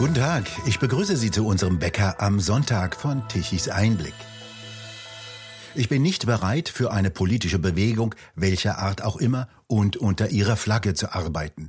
[0.00, 4.14] Guten Tag, ich begrüße Sie zu unserem Bäcker am Sonntag von Tichys Einblick.
[5.74, 10.56] Ich bin nicht bereit, für eine politische Bewegung, welcher Art auch immer, und unter ihrer
[10.56, 11.68] Flagge zu arbeiten.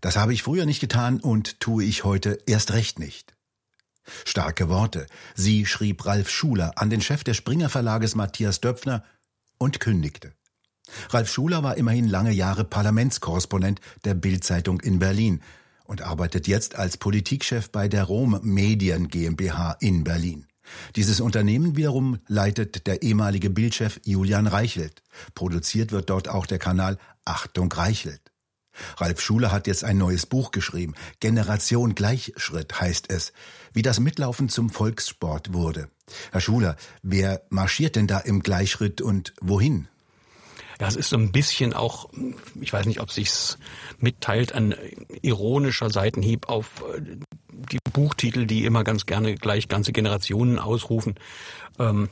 [0.00, 3.34] Das habe ich früher nicht getan und tue ich heute erst recht nicht.
[4.24, 5.08] Starke Worte.
[5.34, 9.02] Sie schrieb Ralf Schuler an den Chef des Springer Verlages Matthias Döpfner
[9.58, 10.32] und kündigte.
[11.10, 15.42] Ralf Schuler war immerhin lange Jahre Parlamentskorrespondent der Bildzeitung in Berlin
[15.84, 20.46] und arbeitet jetzt als Politikchef bei der Rom Medien GmbH in Berlin.
[20.96, 25.02] Dieses Unternehmen wiederum leitet der ehemalige Bildchef Julian Reichelt.
[25.34, 28.32] Produziert wird dort auch der Kanal Achtung Reichelt.
[28.96, 30.94] Ralf Schuler hat jetzt ein neues Buch geschrieben.
[31.20, 33.32] Generation Gleichschritt heißt es,
[33.72, 35.88] wie das Mitlaufen zum Volkssport wurde.
[36.32, 39.88] Herr Schuler, wer marschiert denn da im Gleichschritt und wohin?
[40.80, 42.08] Ja, es ist so ein bisschen auch,
[42.60, 43.58] ich weiß nicht, ob sich's
[43.98, 44.74] mitteilt, ein
[45.22, 47.00] ironischer Seitenhieb auf äh,
[47.52, 51.14] die Buchtitel, die immer ganz gerne gleich ganze Generationen ausrufen.
[51.78, 52.08] Ähm,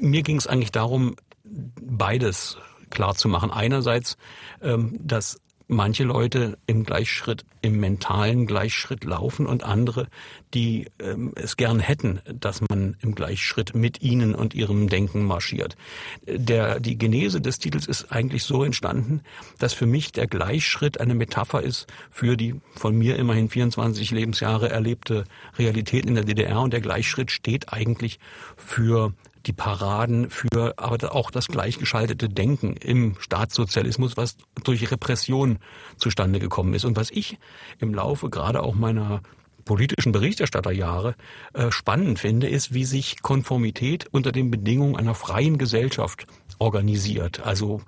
[0.00, 2.56] mir ging es eigentlich darum, beides
[2.90, 3.50] klar zu machen.
[3.50, 4.16] Einerseits,
[4.62, 10.08] ähm, dass manche Leute im Gleichschritt, im mentalen Gleichschritt laufen und andere,
[10.54, 15.76] die ähm, es gern hätten, dass man im Gleichschritt mit ihnen und ihrem Denken marschiert.
[16.26, 19.22] Der, die Genese des Titels ist eigentlich so entstanden,
[19.58, 24.68] dass für mich der Gleichschritt eine Metapher ist für die von mir immerhin 24 Lebensjahre
[24.68, 25.24] erlebte
[25.58, 28.20] Realität in der DDR und der Gleichschritt steht eigentlich
[28.56, 29.12] für
[29.46, 35.58] die Paraden für aber auch das gleichgeschaltete Denken im Staatssozialismus, was durch Repression
[35.96, 36.84] zustande gekommen ist.
[36.84, 37.38] Und was ich
[37.78, 39.22] im Laufe gerade auch meiner
[39.64, 41.14] politischen Berichterstatterjahre
[41.52, 46.26] äh, spannend finde, ist, wie sich Konformität unter den Bedingungen einer freien Gesellschaft
[46.58, 47.44] organisiert.
[47.44, 47.82] Also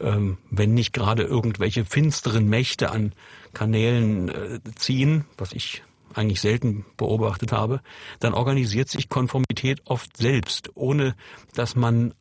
[0.00, 3.12] ähm, wenn nicht gerade irgendwelche finsteren Mächte an
[3.54, 5.82] Kanälen äh, ziehen, was ich
[6.14, 7.80] eigentlich selten beobachtet habe,
[8.20, 11.14] dann organisiert sich Konformität oft selbst, ohne
[11.54, 12.14] dass man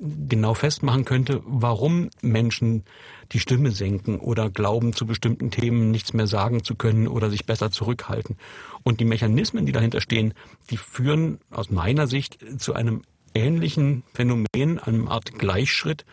[0.00, 2.84] genau festmachen könnte, warum Menschen
[3.32, 7.44] die Stimme senken oder glauben, zu bestimmten Themen nichts mehr sagen zu können oder sich
[7.44, 8.36] besser zurückhalten.
[8.82, 10.34] Und die Mechanismen, die dahinter stehen,
[10.70, 13.02] die führen aus meiner Sicht zu einem
[13.34, 16.04] ähnlichen Phänomen, einem Art Gleichschritt,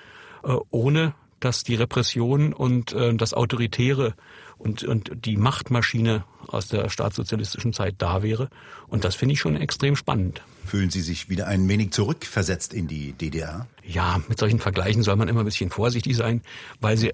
[0.43, 4.15] äh, ohne dass die Repression und äh, das Autoritäre
[4.57, 8.49] und, und die Machtmaschine aus der staatssozialistischen Zeit da wäre.
[8.87, 10.41] Und das finde ich schon extrem spannend.
[10.65, 13.67] Fühlen Sie sich wieder ein wenig zurückversetzt in die DDR?
[13.83, 16.41] Ja, mit solchen Vergleichen soll man immer ein bisschen vorsichtig sein,
[16.81, 17.13] weil sie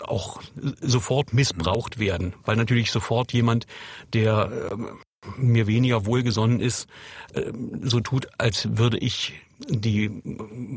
[0.00, 0.42] auch
[0.80, 2.34] sofort missbraucht werden.
[2.44, 3.66] Weil natürlich sofort jemand,
[4.12, 4.88] der ähm,
[5.36, 6.86] mir weniger wohlgesonnen ist,
[7.34, 10.10] ähm, so tut, als würde ich die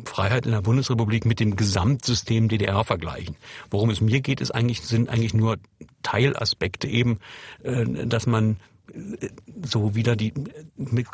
[0.06, 3.36] Freiheit in der Bundesrepublik mit dem Gesamtsystem DDR vergleichen.
[3.70, 5.58] Worum es mir geht, ist eigentlich, sind eigentlich nur
[6.02, 7.20] Teilaspekte eben,
[7.64, 8.58] äh, dass man
[9.64, 10.34] so wieder die,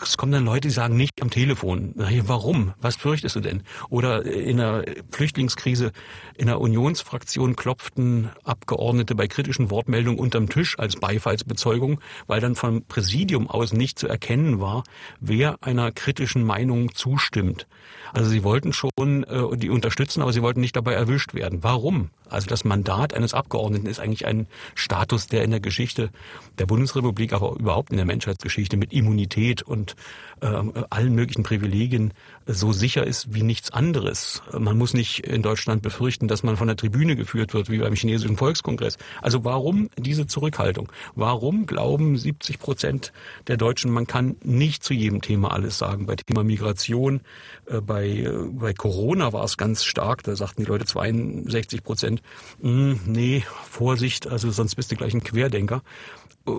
[0.01, 1.93] es kommen dann Leute, die sagen nicht am Telefon.
[1.95, 2.73] Warum?
[2.79, 3.63] Was fürchtest du denn?
[3.89, 5.91] Oder in der Flüchtlingskrise
[6.37, 12.83] in der Unionsfraktion klopften Abgeordnete bei kritischen Wortmeldungen unterm Tisch als Beifallsbezeugung, weil dann vom
[12.85, 14.83] Präsidium aus nicht zu erkennen war,
[15.19, 17.67] wer einer kritischen Meinung zustimmt.
[18.13, 21.63] Also sie wollten schon äh, die unterstützen, aber sie wollten nicht dabei erwischt werden.
[21.63, 22.09] Warum?
[22.29, 26.09] Also das Mandat eines Abgeordneten ist eigentlich ein Status, der in der Geschichte
[26.57, 29.95] der Bundesrepublik, aber überhaupt in der Menschheitsgeschichte mit Immunität und
[30.41, 32.13] allen möglichen Privilegien
[32.45, 34.43] so sicher ist wie nichts anderes.
[34.51, 37.95] Man muss nicht in Deutschland befürchten, dass man von der Tribüne geführt wird, wie beim
[37.95, 38.97] chinesischen Volkskongress.
[39.21, 40.91] Also warum diese Zurückhaltung?
[41.15, 43.13] Warum glauben 70 Prozent
[43.47, 46.05] der Deutschen, man kann nicht zu jedem Thema alles sagen?
[46.05, 47.21] Bei Thema Migration,
[47.65, 52.21] äh, bei, äh, bei Corona war es ganz stark, da sagten die Leute 62 Prozent,
[52.61, 55.81] hm, nee, Vorsicht, also sonst bist du gleich ein Querdenker.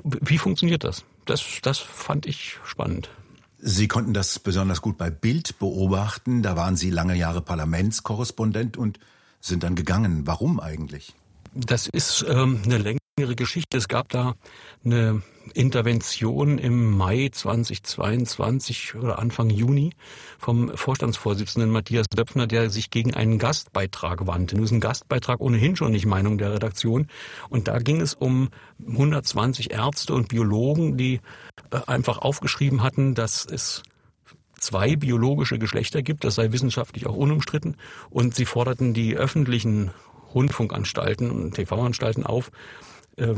[0.05, 1.05] Wie funktioniert das?
[1.27, 3.09] Das, das fand ich spannend.
[3.69, 6.41] Sie konnten das besonders gut bei Bild beobachten.
[6.41, 9.01] Da waren Sie lange Jahre Parlamentskorrespondent und
[9.41, 10.25] sind dann gegangen.
[10.25, 11.15] Warum eigentlich?
[11.53, 13.77] Das ist ähm, eine längere Geschichte.
[13.77, 14.37] Es gab da
[14.85, 15.21] eine
[15.55, 19.93] Intervention im Mai 2022 oder Anfang Juni
[20.39, 24.57] vom Vorstandsvorsitzenden Matthias Döpfner, der sich gegen einen Gastbeitrag wandte.
[24.57, 27.09] Nun ist ein Gastbeitrag ohnehin schon nicht Meinung der Redaktion.
[27.49, 28.51] Und da ging es um
[28.87, 31.21] 120 Ärzte und Biologen, die
[31.71, 33.83] äh, einfach aufgeschrieben hatten, dass es
[34.59, 37.77] zwei biologische Geschlechter gibt, das sei wissenschaftlich auch unumstritten.
[38.11, 39.91] Und sie forderten die öffentlichen
[40.35, 42.51] Rundfunkanstalten und TV-Anstalten auf,
[43.17, 43.35] äh,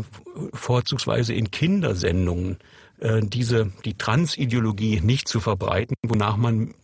[0.53, 2.59] vorzugsweise in Kindersendungen
[3.01, 6.75] äh, diese die Transideologie nicht zu verbreiten, wonach man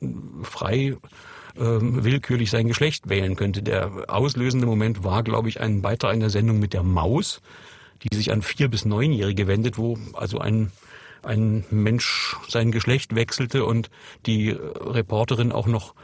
[0.43, 0.97] frei
[1.57, 3.63] äh, willkürlich sein Geschlecht wählen könnte.
[3.63, 7.41] Der auslösende Moment war, glaube ich, ein Beitrag in der Sendung mit der Maus,
[8.03, 10.73] die sich an vier bis neunjährige wendet, wo also ein
[11.23, 13.89] ein Mensch sein Geschlecht wechselte und
[14.27, 15.95] die Reporterin auch noch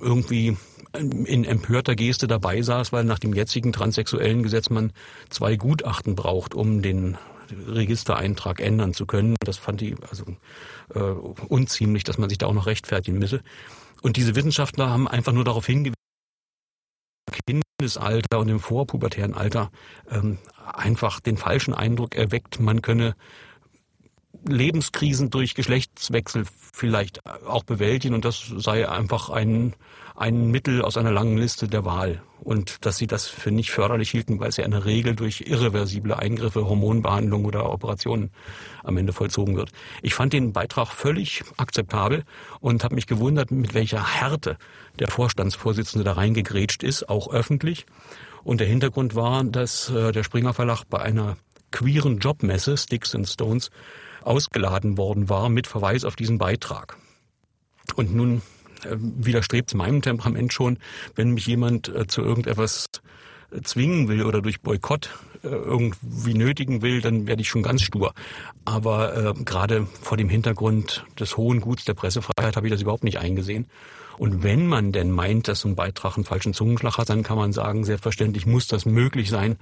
[0.00, 0.56] irgendwie
[0.92, 4.92] in empörter Geste dabei saß, weil nach dem jetzigen transsexuellen Gesetz man
[5.28, 7.18] zwei Gutachten braucht, um den
[7.50, 9.36] Registereintrag ändern zu können.
[9.44, 10.24] Das fand ich also
[10.94, 13.42] äh, unziemlich, dass man sich da auch noch rechtfertigen müsse.
[14.02, 15.96] Und diese Wissenschaftler haben einfach nur darauf hingewiesen,
[17.46, 19.70] Kindesalter und im vorpubertären Alter
[20.10, 20.38] ähm,
[20.72, 23.14] einfach den falschen Eindruck erweckt, man könne
[24.46, 29.74] Lebenskrisen durch Geschlechtswechsel vielleicht auch bewältigen und das sei einfach ein,
[30.14, 32.22] ein Mittel aus einer langen Liste der Wahl.
[32.40, 35.42] Und dass sie das für nicht förderlich hielten, weil es ja in der Regel durch
[35.46, 38.30] irreversible Eingriffe, Hormonbehandlung oder Operationen
[38.84, 39.72] am Ende vollzogen wird.
[40.02, 42.24] Ich fand den Beitrag völlig akzeptabel
[42.60, 44.58] und habe mich gewundert, mit welcher Härte
[44.98, 47.86] der Vorstandsvorsitzende da reingegrätscht ist, auch öffentlich.
[48.44, 51.36] Und der Hintergrund war, dass äh, der Springer Verlag bei einer
[51.72, 53.70] queeren Jobmesse, Sticks and Stones,
[54.26, 56.96] ausgeladen worden war mit Verweis auf diesen Beitrag.
[57.94, 58.42] Und nun
[58.82, 60.78] äh, widerstrebt es meinem Temperament schon,
[61.14, 62.86] wenn mich jemand äh, zu irgendetwas
[63.50, 65.10] äh, zwingen will oder durch Boykott
[65.42, 68.12] äh, irgendwie nötigen will, dann werde ich schon ganz stur.
[68.64, 73.04] Aber äh, gerade vor dem Hintergrund des hohen Guts der Pressefreiheit habe ich das überhaupt
[73.04, 73.66] nicht eingesehen.
[74.18, 77.36] Und wenn man denn meint, dass so ein Beitrag einen falschen Zungenschlag hat, dann kann
[77.36, 79.56] man sagen, selbstverständlich muss das möglich sein,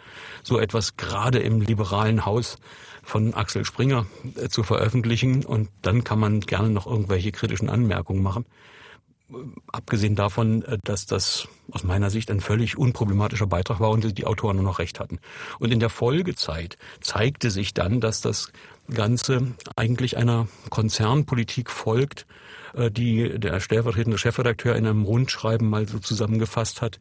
[0.45, 2.57] so etwas gerade im liberalen Haus
[3.05, 4.07] von Axel Springer
[4.37, 5.45] äh, zu veröffentlichen.
[5.45, 8.47] Und dann kann man gerne noch irgendwelche kritischen Anmerkungen machen.
[9.73, 14.27] Abgesehen davon, äh, dass das aus meiner Sicht ein völlig unproblematischer Beitrag war und die
[14.27, 15.19] Autoren nur noch recht hatten.
[15.59, 18.53] Und in der Folgezeit zeigte sich dann, dass das
[18.93, 22.27] Ganze eigentlich einer Konzernpolitik folgt,
[22.75, 26.99] äh, die der stellvertretende Chefredakteur in einem Rundschreiben mal so zusammengefasst hat.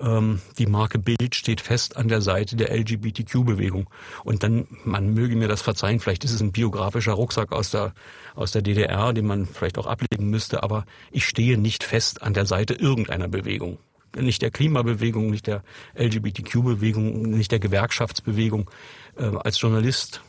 [0.00, 3.90] Ähm, die Marke Bild steht fest an der Seite der LGBTQ-Bewegung.
[4.24, 7.92] Und dann, man möge mir das verzeihen, vielleicht ist es ein biografischer Rucksack aus der,
[8.34, 12.32] aus der DDR, den man vielleicht auch ablegen müsste, aber ich stehe nicht fest an
[12.32, 13.78] der Seite irgendeiner Bewegung
[14.20, 15.62] nicht der Klimabewegung, nicht der
[15.94, 18.70] LGBTQ-Bewegung, nicht der Gewerkschaftsbewegung.
[19.16, 20.20] Äh, als Journalist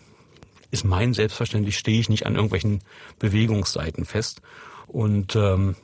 [0.72, 2.82] ist mein selbstverständlich, stehe ich nicht an irgendwelchen
[3.20, 4.42] Bewegungsseiten fest.
[4.88, 5.76] Und ähm,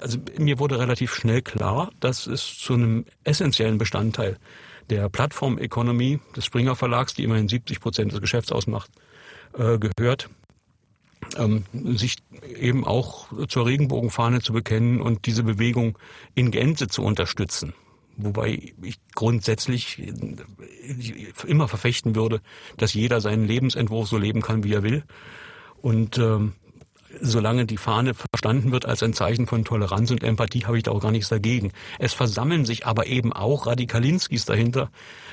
[0.00, 4.38] also mir wurde relativ schnell klar, dass es zu einem essentiellen Bestandteil
[4.88, 8.90] der Plattform-Economy des Springer Verlags, die immerhin 70 Prozent des Geschäfts ausmacht,
[9.56, 10.28] äh, gehört,
[11.36, 12.16] ähm, sich
[12.58, 15.98] eben auch zur Regenbogenfahne zu bekennen und diese Bewegung
[16.34, 17.74] in Gänze zu unterstützen.
[18.16, 20.02] Wobei ich grundsätzlich
[21.46, 22.40] immer verfechten würde,
[22.76, 25.04] dass jeder seinen Lebensentwurf so leben kann, wie er will.
[25.80, 26.52] Und ähm,
[27.20, 30.92] solange die Fahne verstanden wird als ein Zeichen von Toleranz und Empathie, habe ich da
[30.92, 31.72] auch gar nichts dagegen.
[31.98, 34.90] Es versammeln sich aber eben auch Radikalinskis dahinter,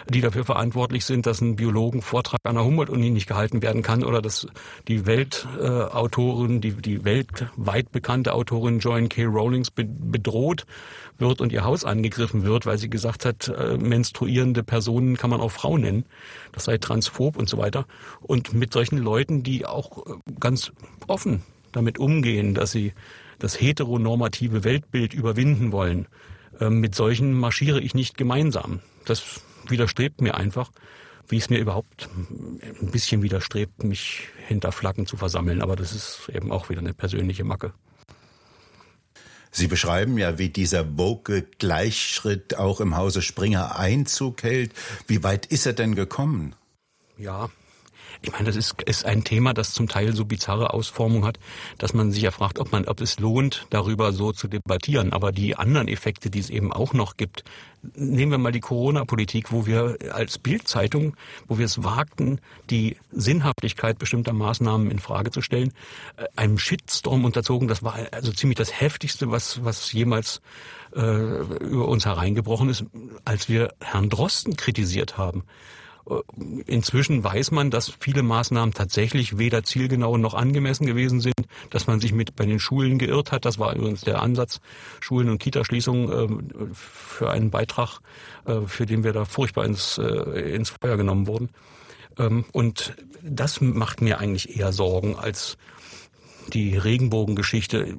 [0.10, 4.22] die dafür verantwortlich sind, dass ein Biologen-Vortrag an der Humboldt-Uni nicht gehalten werden kann oder
[4.22, 4.48] dass
[4.88, 9.26] die Weltautorin, die, die weltweit bekannte Autorin Joan K.
[9.26, 10.66] Rowlings bedroht
[11.18, 15.42] wird und ihr Haus angegriffen wird, weil sie gesagt hat, äh, menstruierende Personen kann man
[15.42, 16.06] auch Frau nennen.
[16.52, 17.86] Das sei transphob und so weiter.
[18.22, 20.72] Und mit solchen Leuten, die auch äh, ganz
[21.08, 21.42] offen
[21.72, 22.94] damit umgehen, dass sie
[23.40, 26.08] das heteronormative Weltbild überwinden wollen.
[26.60, 28.80] Ähm, mit solchen marschiere ich nicht gemeinsam.
[29.06, 30.72] Das widerstrebt mir einfach,
[31.28, 35.62] wie es mir überhaupt ein bisschen widerstrebt, mich hinter Flaggen zu versammeln.
[35.62, 37.74] Aber das ist eben auch wieder eine persönliche Macke.
[39.52, 44.72] Sie beschreiben ja, wie dieser woke Gleichschritt auch im Hause Springer Einzug hält.
[45.08, 46.54] Wie weit ist er denn gekommen?
[47.18, 47.50] Ja,
[48.22, 51.40] ich meine, das ist, ist ein Thema, das zum Teil so bizarre Ausformung hat,
[51.78, 55.14] dass man sich ja fragt, ob man, ob es lohnt, darüber so zu debattieren.
[55.14, 57.44] Aber die anderen Effekte, die es eben auch noch gibt,
[57.96, 61.16] nehmen wir mal die Corona-Politik, wo wir als Bildzeitung,
[61.48, 65.74] wo wir es wagten, die Sinnhaftigkeit bestimmter Maßnahmen in Frage zu stellen,
[66.18, 67.68] äh, einem Shitstorm unterzogen.
[67.68, 70.42] Das war also ziemlich das heftigste, was was jemals
[70.96, 72.86] äh, über uns hereingebrochen ist,
[73.26, 75.44] als wir Herrn Drosten kritisiert haben.
[76.10, 76.16] Äh,
[76.66, 81.36] inzwischen weiß man, dass viele Maßnahmen tatsächlich weder zielgenau noch angemessen gewesen sind,
[81.70, 83.46] dass man sich mit bei den Schulen geirrt hat.
[83.46, 84.60] Das war übrigens der Ansatz,
[85.00, 88.00] Schulen- und Kitaschließungen äh, für einen Beitrag,
[88.46, 91.50] äh, für den wir da furchtbar ins, ins Feuer genommen wurden.
[92.18, 95.58] Ähm, und das macht mir eigentlich eher Sorgen als
[96.54, 97.96] die Regenbogengeschichte.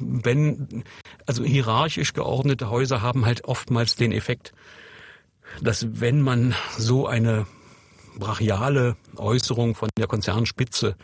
[0.00, 0.84] Wenn,
[1.26, 4.52] also hierarchisch geordnete Häuser haben halt oftmals den Effekt,
[5.60, 7.46] dass wenn man so eine
[8.18, 10.96] brachiale Äußerung von der Konzernspitze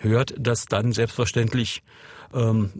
[0.00, 1.82] hört, dass dann selbstverständlich
[2.34, 2.70] ähm,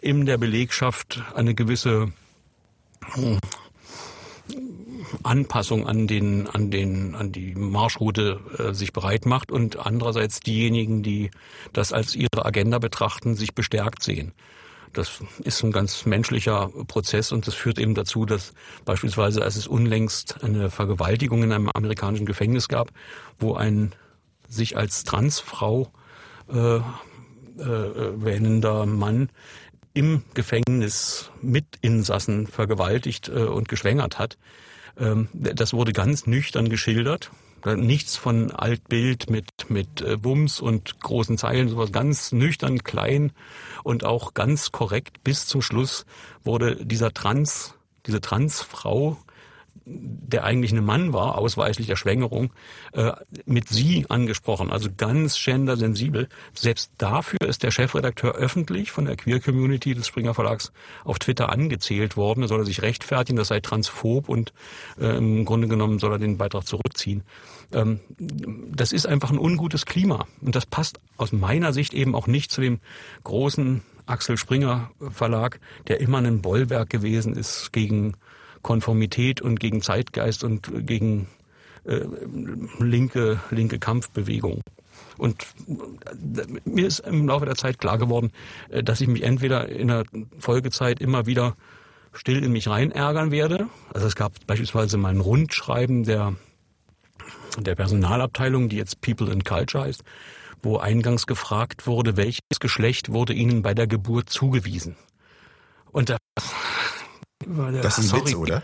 [0.00, 2.12] in der Belegschaft eine gewisse
[3.12, 3.38] hm,
[5.22, 11.02] Anpassung an den an den an die Marschroute äh, sich bereit macht und andererseits diejenigen,
[11.02, 11.30] die
[11.72, 14.32] das als ihre Agenda betrachten, sich bestärkt sehen.
[14.92, 18.52] Das ist ein ganz menschlicher Prozess und das führt eben dazu, dass
[18.84, 22.90] beispielsweise, als es unlängst eine Vergewaltigung in einem amerikanischen Gefängnis gab,
[23.38, 23.92] wo ein
[24.48, 25.90] sich als Transfrau
[26.52, 26.82] äh, äh,
[27.58, 29.30] wähnender Mann
[29.94, 34.38] im Gefängnis mit Insassen vergewaltigt äh, und geschwängert hat.
[34.98, 37.30] Ähm, das wurde ganz nüchtern geschildert.
[37.64, 43.32] Nichts von Altbild mit, mit äh, Bums und großen Zeilen, sowas ganz nüchtern, klein
[43.84, 45.22] und auch ganz korrekt.
[45.22, 46.04] Bis zum Schluss
[46.42, 47.74] wurde dieser Trans,
[48.06, 49.18] diese Transfrau
[49.84, 52.52] der eigentlich ein Mann war, ausweislich der Schwängerung,
[52.92, 53.12] äh,
[53.46, 56.28] mit sie angesprochen, also ganz gendersensibel.
[56.54, 60.72] Selbst dafür ist der Chefredakteur öffentlich von der Queer Community des Springer Verlags
[61.04, 62.42] auf Twitter angezählt worden.
[62.42, 64.52] Er soll er sich rechtfertigen, das sei transphob und
[65.00, 67.24] äh, im Grunde genommen soll er den Beitrag zurückziehen.
[67.72, 72.26] Ähm, das ist einfach ein ungutes Klima und das passt aus meiner Sicht eben auch
[72.26, 72.80] nicht zu dem
[73.24, 78.14] großen Axel Springer Verlag, der immer ein Bollwerk gewesen ist gegen
[78.62, 81.28] Konformität und gegen Zeitgeist und gegen
[81.84, 82.00] äh,
[82.78, 84.62] linke, linke Kampfbewegung.
[85.18, 88.32] Und äh, mir ist im Laufe der Zeit klar geworden,
[88.70, 90.04] äh, dass ich mich entweder in der
[90.38, 91.56] Folgezeit immer wieder
[92.12, 93.68] still in mich rein ärgern werde.
[93.92, 96.34] Also es gab beispielsweise ein Rundschreiben der,
[97.58, 100.04] der Personalabteilung, die jetzt People and Culture heißt,
[100.62, 104.96] wo eingangs gefragt wurde, welches Geschlecht wurde ihnen bei der Geburt zugewiesen.
[105.90, 106.16] Und da
[107.82, 108.62] das ist ein Sorry, Witz, oder?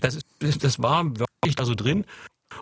[0.00, 2.04] Das, ist, das war wirklich da so drin.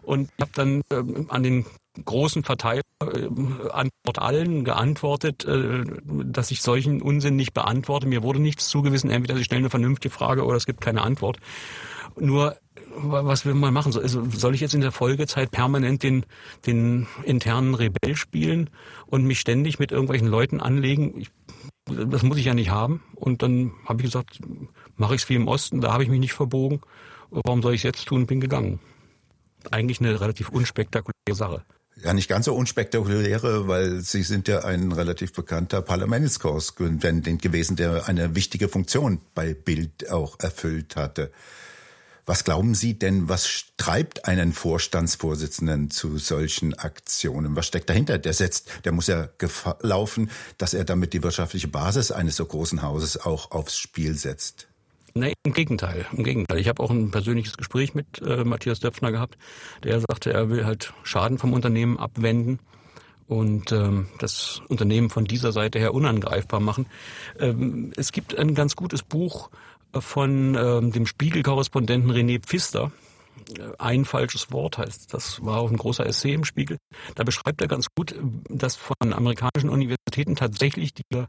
[0.03, 1.67] Und ich habe dann ähm, an den
[2.05, 3.29] großen Verteiler äh,
[3.71, 8.07] Antwort allen geantwortet, äh, dass ich solchen Unsinn nicht beantworte.
[8.07, 11.39] Mir wurde nichts zugewiesen, entweder sie stellen eine vernünftige Frage oder es gibt keine Antwort.
[12.19, 12.57] Nur
[12.99, 13.95] was will man machen?
[13.95, 16.25] Also soll ich jetzt in der Folgezeit permanent den,
[16.65, 18.71] den internen Rebell spielen
[19.07, 21.19] und mich ständig mit irgendwelchen Leuten anlegen?
[21.19, 21.31] Ich
[21.87, 23.03] das muss ich ja nicht haben.
[23.15, 24.41] Und dann habe ich gesagt,
[24.97, 26.81] mache ich es wie im Osten, da habe ich mich nicht verbogen.
[27.31, 28.27] Warum soll ich es jetzt tun?
[28.27, 28.81] Bin gegangen.
[29.71, 31.65] Eigentlich eine relativ unspektakuläre Sache.
[32.03, 38.07] Ja, nicht ganz so unspektakuläre, weil Sie sind ja ein relativ bekannter Parlamentskorrespondent gewesen, der
[38.07, 41.33] eine wichtige Funktion bei Bild auch erfüllt hatte.
[42.27, 47.57] Was glauben Sie denn, was treibt einen Vorstandsvorsitzenden zu solchen Aktionen?
[47.57, 48.19] Was steckt dahinter?
[48.19, 49.29] Der setzt, der muss ja
[49.81, 54.67] laufen, dass er damit die wirtschaftliche Basis eines so großen Hauses auch aufs Spiel setzt.
[55.17, 56.59] Nee, im Gegenteil, im Gegenteil.
[56.59, 59.39] Ich habe auch ein persönliches Gespräch mit äh, Matthias Döpfner gehabt,
[59.83, 62.59] der sagte, er will halt Schaden vom Unternehmen abwenden
[63.27, 66.85] und ähm, das Unternehmen von dieser Seite her unangreifbar machen.
[67.39, 69.49] Ähm, es gibt ein ganz gutes Buch
[69.99, 72.93] von ähm, dem Spiegel-Korrespondenten René Pfister.
[73.79, 75.15] Ein falsches Wort heißt.
[75.15, 76.77] Das war auch ein großer Essay im Spiegel.
[77.15, 78.15] Da beschreibt er ganz gut,
[78.51, 81.29] dass von amerikanischen Universitäten tatsächlich dieser,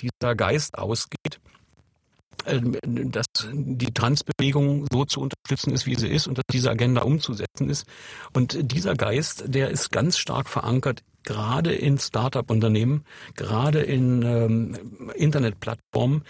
[0.00, 1.38] dieser Geist ausgeht,
[2.44, 7.68] dass die Transbewegung so zu unterstützen ist, wie sie ist und dass diese Agenda umzusetzen
[7.68, 7.86] ist.
[8.32, 13.04] Und dieser Geist, der ist ganz stark verankert gerade in Start-up-Unternehmen,
[13.34, 16.24] gerade in ähm, Internetplattformen,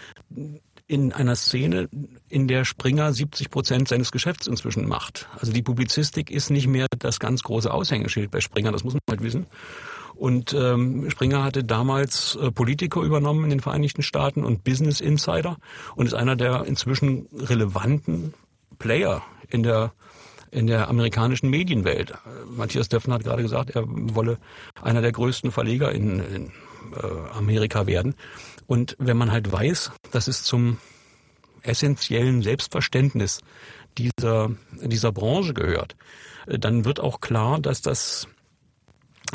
[0.87, 1.87] in einer Szene,
[2.27, 5.29] in der Springer 70 Prozent seines Geschäfts inzwischen macht.
[5.39, 9.01] Also die Publizistik ist nicht mehr das ganz große Aushängeschild bei Springer, das muss man
[9.09, 9.47] halt wissen.
[10.15, 15.57] Und ähm, Springer hatte damals äh, Politiker übernommen in den Vereinigten Staaten und Business Insider
[15.95, 18.33] und ist einer der inzwischen relevanten
[18.79, 19.93] Player in der
[20.51, 22.13] in der amerikanischen Medienwelt.
[22.49, 24.37] Matthias Döpfner hat gerade gesagt, er wolle
[24.81, 26.51] einer der größten Verleger in, in
[27.01, 28.15] äh, Amerika werden.
[28.67, 30.77] Und wenn man halt weiß, dass es zum
[31.63, 33.39] essentiellen Selbstverständnis
[33.97, 34.51] dieser,
[34.81, 35.95] dieser Branche gehört,
[36.47, 38.27] äh, dann wird auch klar, dass das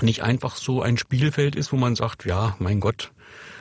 [0.03, 3.13] nicht einfach so ein Spielfeld ist, wo man sagt, ja, mein Gott,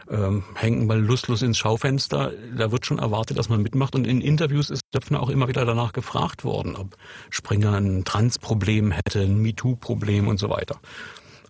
[0.09, 2.31] ähm, hängen mal lustlos ins Schaufenster.
[2.55, 3.95] Da wird schon erwartet, dass man mitmacht.
[3.95, 6.95] Und in Interviews ist Döpfner auch immer wieder danach gefragt worden, ob
[7.29, 10.79] Springer ein Trans-Problem hätte, ein MeToo-Problem und so weiter.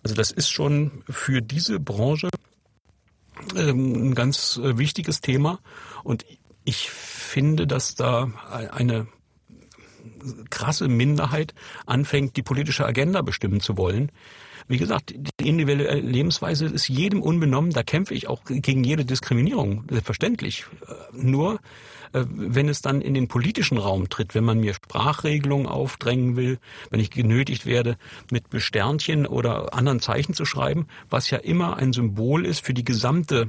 [0.02, 2.28] Also das ist schon für diese Branche
[3.56, 5.60] ähm, ein ganz äh, wichtiges Thema.
[6.02, 6.24] Und
[6.64, 8.30] ich finde, dass da
[8.72, 9.06] eine
[10.50, 11.54] krasse Minderheit
[11.86, 14.10] anfängt, die politische Agenda bestimmen zu wollen.
[14.68, 17.70] Wie gesagt, die individuelle Lebensweise ist jedem unbenommen.
[17.70, 20.66] Da kämpfe ich auch gegen jede Diskriminierung, selbstverständlich.
[20.86, 21.60] Äh, nur
[22.12, 26.58] äh, wenn es dann in den politischen Raum tritt, wenn man mir Sprachregelungen aufdrängen will,
[26.90, 27.96] wenn ich genötigt werde,
[28.30, 32.84] mit Sternchen oder anderen Zeichen zu schreiben, was ja immer ein Symbol ist für die
[32.84, 33.48] gesamte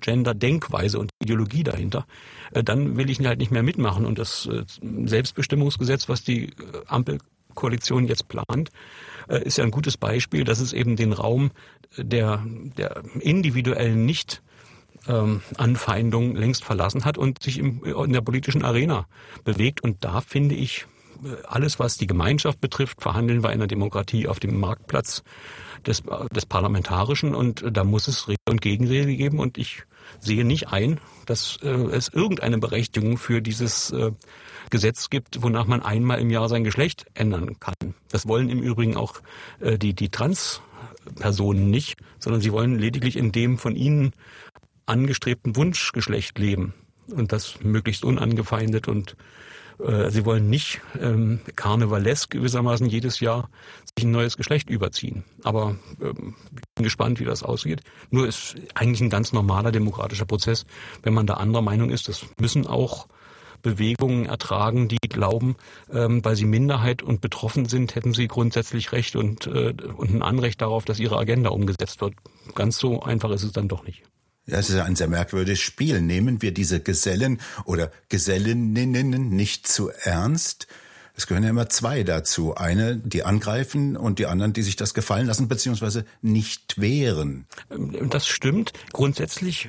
[0.00, 2.06] Gender-Denkweise und Ideologie dahinter,
[2.52, 4.04] äh, dann will ich halt nicht mehr mitmachen.
[4.04, 4.48] Und das
[5.04, 6.52] Selbstbestimmungsgesetz, was die
[6.86, 8.70] Ampelkoalition jetzt plant,
[9.38, 11.50] ist ja ein gutes Beispiel, dass es eben den Raum
[11.96, 12.44] der,
[12.76, 14.42] der individuellen nicht
[15.08, 19.06] ähm, Anfeindung längst verlassen hat und sich in der politischen Arena
[19.44, 19.82] bewegt.
[19.82, 20.86] Und da finde ich,
[21.46, 25.22] alles, was die Gemeinschaft betrifft, verhandeln wir in der Demokratie auf dem Marktplatz
[25.86, 26.02] des,
[26.34, 29.82] des Parlamentarischen und da muss es Rede und Gegenrede geben und ich
[30.18, 34.12] sehe nicht ein, dass äh, es irgendeine Berechtigung für dieses äh,
[34.70, 37.74] Gesetz gibt, wonach man einmal im Jahr sein Geschlecht ändern kann.
[38.10, 39.20] Das wollen im Übrigen auch
[39.60, 44.12] äh, die, die Transpersonen nicht, sondern sie wollen lediglich in dem von ihnen
[44.86, 46.74] angestrebten Wunschgeschlecht leben
[47.08, 49.16] und das möglichst unangefeindet und
[49.84, 53.48] äh, sie wollen nicht ähm, karnevalesk gewissermaßen jedes Jahr
[53.96, 55.24] sich ein neues Geschlecht überziehen.
[55.42, 56.34] Aber ähm,
[56.74, 57.82] bin gespannt, wie das ausgeht.
[58.10, 60.64] Nur ist eigentlich ein ganz normaler demokratischer Prozess.
[61.02, 63.08] Wenn man da anderer Meinung ist, das müssen auch
[63.62, 65.56] Bewegungen ertragen, die glauben,
[65.92, 70.22] ähm, weil sie Minderheit und betroffen sind, hätten sie grundsätzlich Recht und, äh, und ein
[70.22, 72.14] Anrecht darauf, dass ihre Agenda umgesetzt wird.
[72.54, 74.02] Ganz so einfach ist es dann doch nicht.
[74.46, 76.00] Ja, es ist ein sehr merkwürdiges Spiel.
[76.00, 80.66] Nehmen wir diese Gesellen oder Gesellinnen nicht zu ernst?
[81.14, 82.54] Es gehören ja immer zwei dazu.
[82.54, 87.46] Eine, die angreifen und die anderen, die sich das gefallen lassen, beziehungsweise nicht wehren.
[88.08, 88.72] Das stimmt.
[88.92, 89.68] Grundsätzlich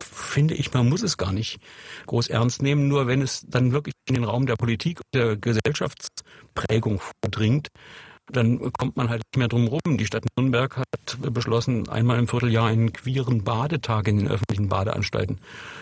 [0.00, 1.60] finde ich, man muss es gar nicht
[2.06, 2.88] groß ernst nehmen.
[2.88, 7.68] Nur wenn es dann wirklich in den Raum der Politik, der Gesellschaftsprägung vordringt,
[8.32, 9.98] dann kommt man halt nicht mehr drum rum.
[9.98, 15.38] Die Stadt Nürnberg hat beschlossen, einmal im Vierteljahr einen queeren Badetag in den öffentlichen Badeanstalten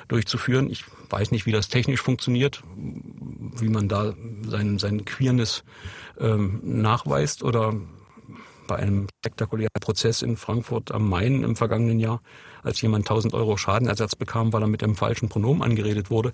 [0.09, 0.71] durchzuführen.
[0.71, 4.15] Ich weiß nicht, wie das technisch funktioniert, wie man da
[4.47, 5.65] sein, sein Queerness
[6.19, 7.75] ähm, nachweist oder
[8.71, 12.23] bei einem spektakulären Prozess in Frankfurt am Main im vergangenen Jahr,
[12.63, 16.33] als jemand 1000 Euro Schadenersatz bekam, weil er mit dem falschen Pronomen angeredet wurde.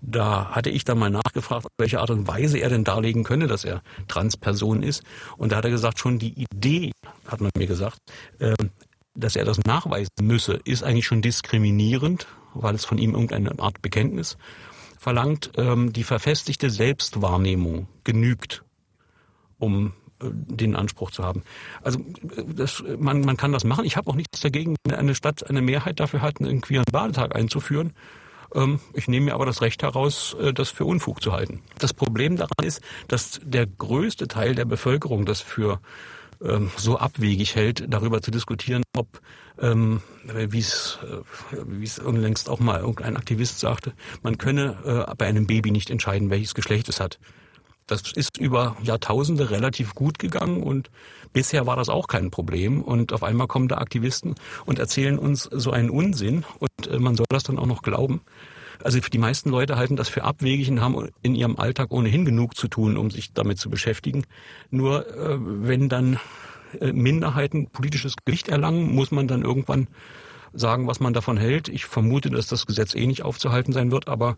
[0.00, 3.48] Da hatte ich dann mal nachgefragt, auf welche Art und Weise er denn darlegen könne,
[3.48, 5.02] dass er Transperson ist.
[5.36, 6.92] Und da hat er gesagt, schon die Idee,
[7.26, 7.98] hat man mir gesagt,
[8.38, 8.70] ähm,
[9.16, 13.82] dass er das nachweisen müsse, ist eigentlich schon diskriminierend, weil es von ihm irgendeine Art
[13.82, 14.36] Bekenntnis
[15.00, 15.50] verlangt.
[15.56, 18.62] Ähm, die verfestigte Selbstwahrnehmung genügt,
[19.58, 21.42] um den Anspruch zu haben.
[21.82, 22.00] Also
[22.54, 23.84] das, man, man kann das machen.
[23.84, 27.34] Ich habe auch nichts dagegen, wenn eine Stadt eine Mehrheit dafür hat, einen queeren Badetag
[27.34, 27.92] einzuführen.
[28.54, 31.62] Ähm, ich nehme mir aber das Recht heraus, äh, das für Unfug zu halten.
[31.78, 35.80] Das Problem daran ist, dass der größte Teil der Bevölkerung das für
[36.42, 39.20] ähm, so abwegig hält, darüber zu diskutieren, ob,
[39.60, 45.14] ähm, wie es äh, wie es unlängst auch mal irgendein Aktivist sagte, man könne äh,
[45.16, 47.18] bei einem Baby nicht entscheiden, welches Geschlecht es hat.
[47.86, 50.90] Das ist über Jahrtausende relativ gut gegangen und
[51.32, 52.82] bisher war das auch kein Problem.
[52.82, 57.16] Und auf einmal kommen da Aktivisten und erzählen uns so einen Unsinn und äh, man
[57.16, 58.22] soll das dann auch noch glauben.
[58.82, 62.56] Also die meisten Leute halten das für abwegig und haben in ihrem Alltag ohnehin genug
[62.56, 64.24] zu tun, um sich damit zu beschäftigen.
[64.70, 66.18] Nur äh, wenn dann
[66.80, 69.88] äh, Minderheiten politisches Gewicht erlangen, muss man dann irgendwann
[70.52, 71.68] sagen, was man davon hält.
[71.68, 74.36] Ich vermute, dass das Gesetz eh nicht aufzuhalten sein wird, aber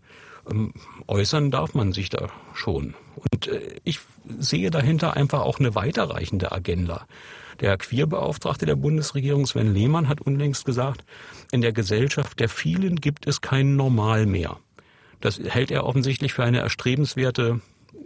[1.07, 2.95] äußern darf man sich da schon.
[3.17, 4.01] Und äh, ich
[4.39, 7.07] sehe dahinter einfach auch eine weiterreichende Agenda.
[7.61, 11.05] Der Queerbeauftragte der Bundesregierung, Sven Lehmann, hat unlängst gesagt,
[11.53, 14.59] in der Gesellschaft der vielen gibt es kein Normal mehr.
[15.21, 17.61] Das hält er offensichtlich für eine erstrebenswerte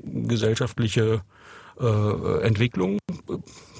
[0.04, 1.22] gesellschaftliche
[1.80, 2.98] äh, Entwicklung.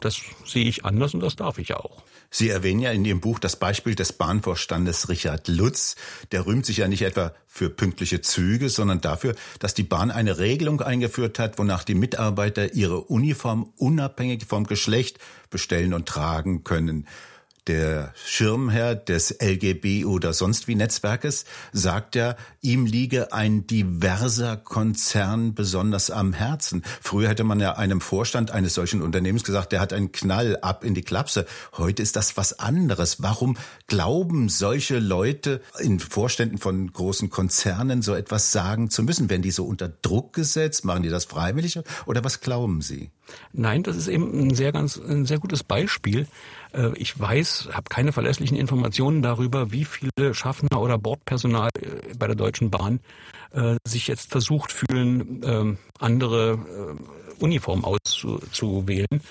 [0.01, 2.03] Das sehe ich anders und das darf ich auch.
[2.31, 5.97] Sie erwähnen ja in Ihrem Buch das Beispiel des Bahnvorstandes Richard Lutz.
[6.31, 10.39] Der rühmt sich ja nicht etwa für pünktliche Züge, sondern dafür, dass die Bahn eine
[10.39, 15.19] Regelung eingeführt hat, wonach die Mitarbeiter ihre Uniform unabhängig vom Geschlecht
[15.51, 17.07] bestellen und tragen können
[17.69, 25.55] der Schirmherr des LGB oder sonst wie Netzwerkes, sagt ja, ihm liege ein diverser Konzern
[25.55, 26.83] besonders am Herzen.
[27.03, 30.83] Früher hätte man ja einem Vorstand eines solchen Unternehmens gesagt, der hat einen Knall ab
[30.83, 31.47] in die Klapse.
[31.77, 33.23] Heute ist das was anderes.
[33.23, 39.29] Warum glauben solche Leute in Vorständen von großen Konzernen so etwas sagen zu müssen?
[39.29, 40.85] Werden die so unter Druck gesetzt?
[40.85, 41.79] Machen die das freiwillig?
[42.07, 43.11] Oder was glauben Sie?
[43.53, 46.27] Nein, das ist eben ein sehr ganz, ein sehr gutes Beispiel.
[46.73, 52.27] Äh, ich weiß, habe keine verlässlichen Informationen darüber, wie viele Schaffner oder Bordpersonal äh, bei
[52.27, 53.01] der Deutschen Bahn
[53.53, 56.59] äh, sich jetzt versucht fühlen, ähm, andere
[57.39, 59.23] Uniformen auszuwählen.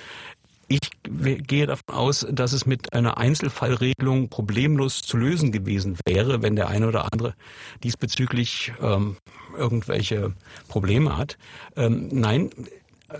[0.70, 6.58] Ich gehe davon aus, dass es mit einer Einzelfallregelung problemlos zu lösen gewesen wäre, wenn
[6.58, 7.36] der eine oder andere
[7.84, 9.16] diesbezüglich ähm,
[9.58, 10.34] irgendwelche
[10.68, 11.38] Probleme hat.
[11.78, 12.50] Ähm, nein,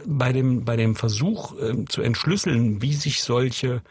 [0.06, 3.82] bei dem, bei dem Versuch äh, zu entschlüsseln, wie sich solche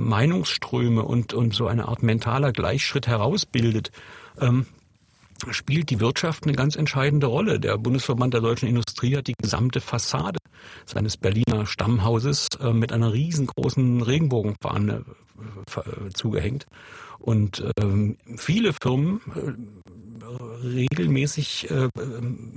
[0.00, 3.90] Meinungsströme und, und so eine Art mentaler Gleichschritt herausbildet,
[4.40, 4.66] ähm,
[5.50, 7.60] spielt die Wirtschaft eine ganz entscheidende Rolle.
[7.60, 10.38] Der Bundesverband der deutschen Industrie hat die gesamte Fassade
[10.84, 15.04] seines Berliner Stammhauses äh, mit einer riesengroßen Regenbogenfahne
[15.76, 16.66] äh, äh, zugehängt.
[17.18, 21.88] Und ähm, viele Firmen äh, regelmäßig äh,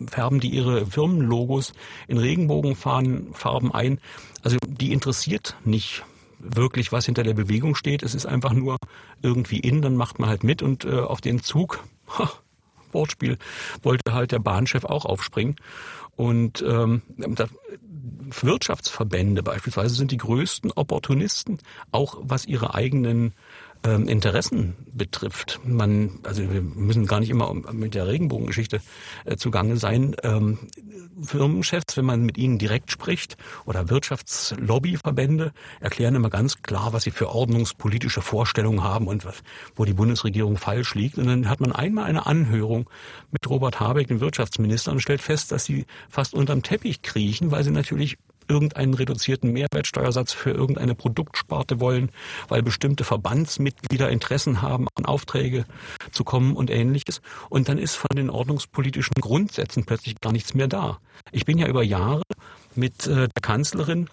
[0.07, 1.73] färben die ihre Firmenlogos
[2.07, 3.99] in Regenbogenfarben ein.
[4.41, 6.03] Also die interessiert nicht
[6.43, 8.03] wirklich, was hinter der Bewegung steht.
[8.03, 8.77] Es ist einfach nur
[9.21, 11.83] irgendwie in, dann macht man halt mit und äh, auf den Zug,
[12.17, 12.31] ha,
[12.91, 13.37] Wortspiel,
[13.81, 15.55] wollte halt der Bahnchef auch aufspringen.
[16.15, 17.47] Und ähm, da,
[18.41, 21.59] Wirtschaftsverbände beispielsweise sind die größten Opportunisten,
[21.91, 23.33] auch was ihre eigenen
[23.85, 25.59] ähm, Interessen betrifft.
[25.65, 28.81] Man, also wir müssen gar nicht immer mit der Regenbogengeschichte
[29.25, 30.15] äh, zugange sein.
[30.23, 30.59] Ähm,
[31.21, 37.11] Firmenchefs, wenn man mit ihnen direkt spricht, oder Wirtschaftslobbyverbände, erklären immer ganz klar, was sie
[37.11, 39.43] für ordnungspolitische Vorstellungen haben und was,
[39.75, 41.17] wo die Bundesregierung falsch liegt.
[41.17, 42.89] Und dann hat man einmal eine Anhörung
[43.31, 47.63] mit Robert Habeck, dem Wirtschaftsminister, und stellt fest, dass sie fast unterm Teppich kriechen, weil
[47.63, 52.11] sie natürlich irgendeinen reduzierten Mehrwertsteuersatz für irgendeine Produktsparte wollen,
[52.47, 55.65] weil bestimmte Verbandsmitglieder Interessen haben, an Aufträge
[56.11, 57.21] zu kommen und ähnliches.
[57.49, 60.99] Und dann ist von den ordnungspolitischen Grundsätzen plötzlich gar nichts mehr da.
[61.31, 62.23] Ich bin ja über Jahre
[62.75, 64.09] mit äh, der Kanzlerin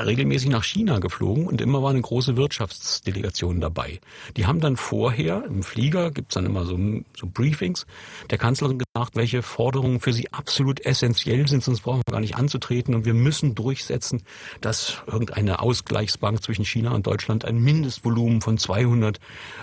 [0.00, 4.00] regelmäßig nach China geflogen und immer war eine große Wirtschaftsdelegation dabei.
[4.36, 6.78] Die haben dann vorher, im Flieger gibt's dann immer so,
[7.16, 7.86] so Briefings,
[8.30, 12.36] der Kanzlerin gesagt, welche Forderungen für sie absolut essentiell sind, sonst brauchen wir gar nicht
[12.36, 14.22] anzutreten und wir müssen durchsetzen,
[14.60, 19.20] dass irgendeine Ausgleichsbank zwischen China und Deutschland ein Mindestvolumen von 200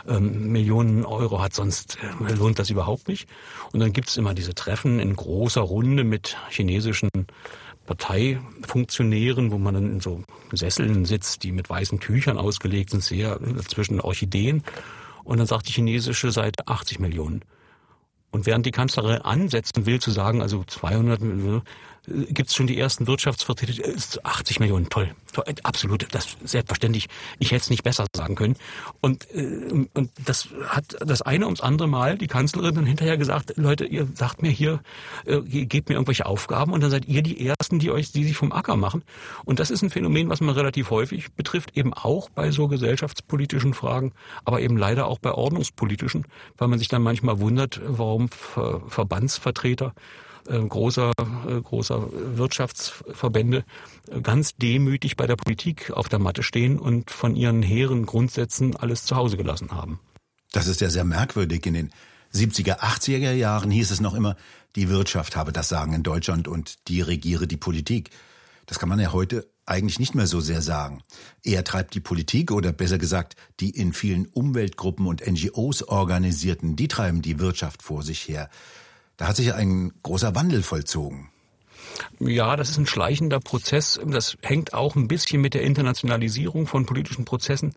[0.07, 3.27] ähm, Millionen Euro hat, sonst äh, lohnt das überhaupt nicht.
[3.73, 7.09] Und dann gibt's immer diese Treffen in großer Runde mit chinesischen
[7.95, 10.23] Parteifunktionären, wo man dann in so
[10.53, 14.63] Sesseln sitzt, die mit weißen Tüchern ausgelegt sind, sehr zwischen Orchideen.
[15.23, 17.41] Und dann sagt die chinesische Seite 80 Millionen.
[18.31, 21.63] Und während die Kanzlerin ansetzen will zu sagen, also 200 Millionen,
[22.07, 23.83] gibt es schon die ersten Wirtschaftsvertreter,
[24.23, 27.07] 80 Millionen, toll, toll, absolut, das selbstverständlich.
[27.37, 28.55] Ich hätte es nicht besser sagen können.
[29.01, 33.53] Und, äh, und das hat das eine ums andere Mal die Kanzlerin dann hinterher gesagt,
[33.55, 34.81] Leute, ihr sagt mir hier,
[35.25, 38.35] äh, gebt mir irgendwelche Aufgaben und dann seid ihr die Ersten, die euch, die sich
[38.35, 39.03] vom Acker machen.
[39.45, 43.75] Und das ist ein Phänomen, was man relativ häufig betrifft, eben auch bei so gesellschaftspolitischen
[43.75, 46.25] Fragen, aber eben leider auch bei ordnungspolitischen,
[46.57, 51.11] weil man sich dann manchmal wundert, warum Ver Verbandsvertreter äh, großer,
[51.47, 53.63] äh, großer Wirtschaftsverbände
[54.09, 58.75] äh, ganz demütig bei der Politik auf der Matte stehen und von ihren hehren Grundsätzen
[58.75, 59.99] alles zu Hause gelassen haben.
[60.51, 61.65] Das ist ja sehr merkwürdig.
[61.65, 61.91] In den
[62.33, 64.35] 70er, 80er Jahren hieß es noch immer,
[64.75, 68.09] die Wirtschaft habe das Sagen in Deutschland und die regiere die Politik.
[68.65, 71.03] Das kann man ja heute eigentlich nicht mehr so sehr sagen.
[71.43, 76.87] Er treibt die Politik oder besser gesagt, die in vielen Umweltgruppen und NGOs organisierten, die
[76.87, 78.49] treiben die Wirtschaft vor sich her.
[79.21, 81.29] Da hat sich ein großer Wandel vollzogen.
[82.19, 83.99] Ja, das ist ein schleichender Prozess.
[84.03, 87.75] Das hängt auch ein bisschen mit der Internationalisierung von politischen Prozessen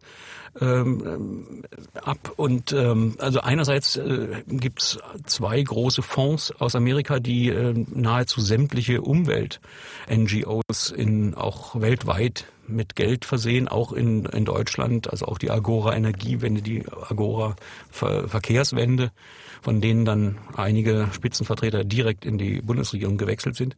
[0.58, 1.62] ähm,
[2.02, 2.32] ab.
[2.36, 8.40] Und ähm, also einerseits äh, gibt es zwei große Fonds aus Amerika, die äh, nahezu
[8.40, 15.50] sämtliche Umwelt-NGOs in auch weltweit mit Geld versehen, auch in, in Deutschland, also auch die
[15.50, 17.56] Agora Energiewende, die Agora
[17.90, 19.10] Ver Verkehrswende
[19.64, 23.76] von denen dann einige Spitzenvertreter direkt in die Bundesregierung gewechselt sind.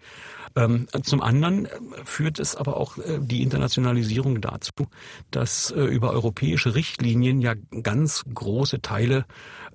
[0.57, 1.69] Ähm, zum anderen
[2.05, 4.73] führt es aber auch äh, die Internationalisierung dazu,
[5.31, 9.27] dass äh, über europäische Richtlinien ja ganz große Teile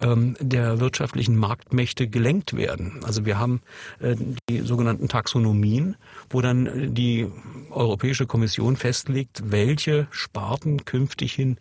[0.01, 2.99] ähm, der wirtschaftlichen Marktmächte gelenkt werden.
[3.03, 3.61] Also wir haben
[3.99, 4.15] äh,
[4.49, 5.95] die sogenannten Taxonomien,
[6.29, 7.27] wo dann die
[7.69, 11.57] Europäische Kommission festlegt, welche Sparten künftig hin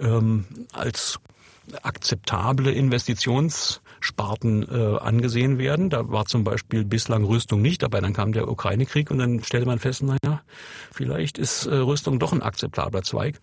[0.00, 1.20] ähm, als
[1.82, 2.72] akzeptable
[4.02, 5.90] Investitionssparten äh, angesehen werden.
[5.90, 8.00] Da war zum Beispiel bislang Rüstung nicht dabei.
[8.00, 10.42] Dann kam der Ukraine-Krieg und dann stellte man fest, naja,
[10.92, 13.40] vielleicht ist äh, Rüstung doch ein akzeptabler Zweig.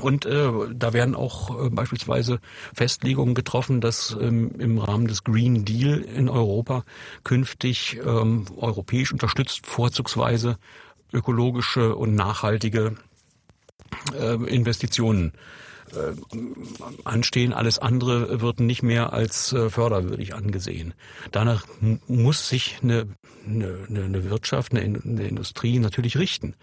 [0.00, 2.40] Und äh, da werden auch äh, beispielsweise
[2.72, 6.84] Festlegungen getroffen, dass ähm, im Rahmen des Green Deal in Europa
[7.22, 10.56] künftig ähm, europäisch unterstützt vorzugsweise
[11.12, 12.96] ökologische und nachhaltige
[14.18, 15.32] äh, Investitionen
[17.04, 17.52] anstehen.
[17.52, 20.94] Alles andere wird nicht mehr als äh, förderwürdig angesehen.
[21.32, 21.66] Danach
[22.06, 23.06] muss sich eine,
[23.46, 26.54] eine, eine Wirtschaft, eine, eine Industrie natürlich richten.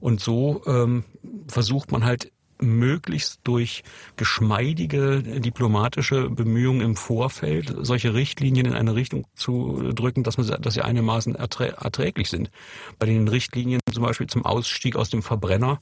[0.00, 1.04] Und so ähm,
[1.48, 3.82] versucht man halt möglichst durch
[4.16, 10.74] geschmeidige diplomatische Bemühungen im Vorfeld solche Richtlinien in eine Richtung zu drücken, dass, man, dass
[10.74, 12.50] sie einigermaßen erträglich sind.
[12.98, 15.80] Bei den Richtlinien zum Beispiel zum Ausstieg aus dem Verbrenner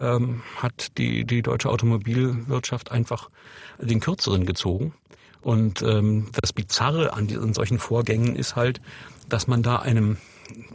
[0.00, 3.30] ähm, hat die, die deutsche Automobilwirtschaft einfach
[3.78, 4.94] den kürzeren gezogen
[5.42, 8.80] Und ähm, das Bizarre an, diesen, solchen Vorgängen ist halt,
[9.28, 10.18] dass man da einem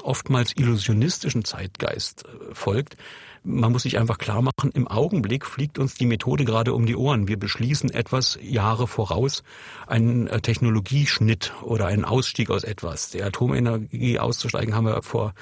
[0.01, 2.95] oftmals illusionistischen Zeitgeist äh, folgt.
[3.43, 6.95] Man muss sich einfach klar machen, im Augenblick fliegt uns die Methode gerade um die
[6.95, 7.27] Ohren.
[7.27, 9.43] Wir beschließen etwas Jahre voraus,
[9.85, 13.11] einen äh, Technologieschnitt oder einen Ausstieg aus etwas.
[13.11, 15.35] Der Atomenergie auszusteigen haben wir vor,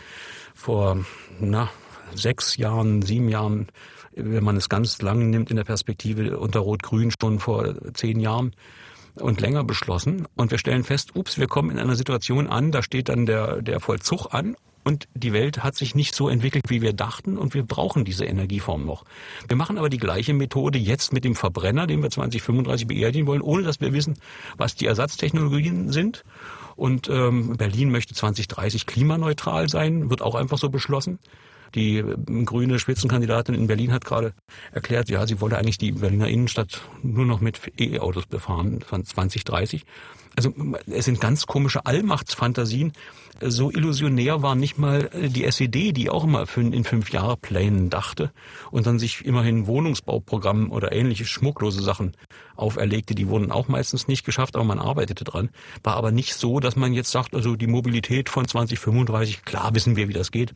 [0.54, 1.06] vor
[1.39, 1.69] na,
[2.15, 3.67] sechs Jahren, sieben Jahren,
[4.15, 8.54] wenn man es ganz lang nimmt in der Perspektive unter Rot-Grün schon vor zehn Jahren
[9.15, 10.28] und länger beschlossen.
[10.36, 13.62] Und wir stellen fest, ups, wir kommen in einer Situation an, da steht dann der,
[13.62, 17.54] der Vollzug an und die Welt hat sich nicht so entwickelt, wie wir dachten und
[17.54, 19.06] wir brauchen diese Energieform noch.
[19.47, 23.41] Wir machen aber die gleiche Methode jetzt mit dem Verbrenner, den wir 2035 beerdigen wollen,
[23.41, 24.15] ohne dass wir wissen,
[24.58, 26.26] was die Ersatztechnologien sind.
[26.76, 31.19] Und ähm, Berlin möchte 2030 klimaneutral sein, wird auch einfach so beschlossen.
[31.76, 34.34] Die ähm, grüne Spitzenkandidatin in Berlin hat gerade
[34.72, 39.86] erklärt, ja, sie wolle eigentlich die Berliner Innenstadt nur noch mit E-Autos befahren von 2030.
[40.36, 40.54] Also
[40.88, 42.94] es sind ganz komische Allmachtsfantasien.
[43.42, 48.32] So illusionär war nicht mal die SED, die auch immer in fünf Jahre Plänen dachte
[48.72, 52.14] und dann sich immerhin Wohnungsbauprogramm oder ähnliche schmucklose Sachen
[52.56, 53.16] auferlegte.
[53.16, 55.50] Die wurden auch meistens nicht geschafft, aber man arbeitete dran.
[55.84, 59.96] War aber nicht so, dass man jetzt sagt, also die Mobilität von 2035, klar wissen
[59.96, 60.54] wir, wie das geht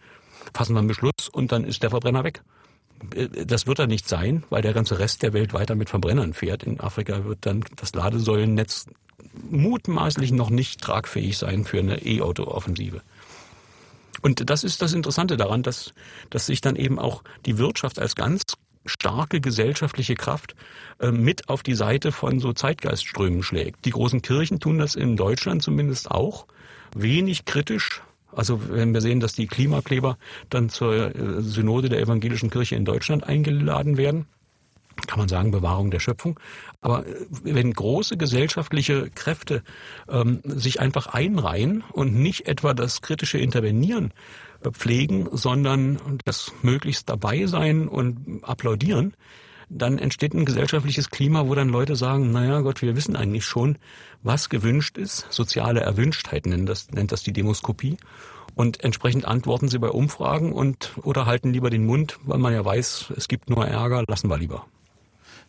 [0.54, 2.42] fassen wir einen Beschluss und dann ist der Verbrenner weg.
[3.46, 6.64] Das wird dann nicht sein, weil der ganze Rest der Welt weiter mit Verbrennern fährt.
[6.64, 8.88] In Afrika wird dann das Ladesäulennetz
[9.50, 13.02] mutmaßlich noch nicht tragfähig sein für eine E-Auto-Offensive.
[14.22, 15.94] Und das ist das Interessante daran, dass,
[16.32, 18.44] dass sich dann eben auch die Wirtschaft als ganz
[18.86, 20.56] starke gesellschaftliche Kraft
[21.00, 23.86] äh, mit auf die Seite von so Zeitgeistströmen schlägt.
[23.86, 26.48] Die großen Kirchen tun das in Deutschland zumindest auch.
[26.96, 28.02] Wenig kritisch,
[28.38, 30.18] also wenn wir sehen, dass die Klimakleber
[30.50, 34.28] dann zur äh, Synode der evangelischen Kirche in Deutschland eingeladen werden,
[35.08, 36.40] kann man sagen, Bewahrung der Schöpfung.
[36.82, 39.64] Aber äh, wenn große gesellschaftliche Kräfte
[40.08, 44.14] ähm, sich einfach einreihen und nicht etwa das kritische Intervenieren
[44.64, 49.16] äh, pflegen, sondern das möglichst dabei sein und applaudieren,
[49.70, 53.78] dann entsteht ein gesellschaftliches Klima, wo dann Leute sagen, naja Gott, wir wissen eigentlich schon,
[54.24, 55.28] was gewünscht ist.
[55.30, 57.98] Soziale Erwünschtheit nennt das, nennt das die Demoskopie.
[58.56, 62.64] Und entsprechend antworten sie bei Umfragen und oder halten lieber den Mund, weil man ja
[62.64, 64.66] weiß, es gibt nur Ärger, lassen wir lieber.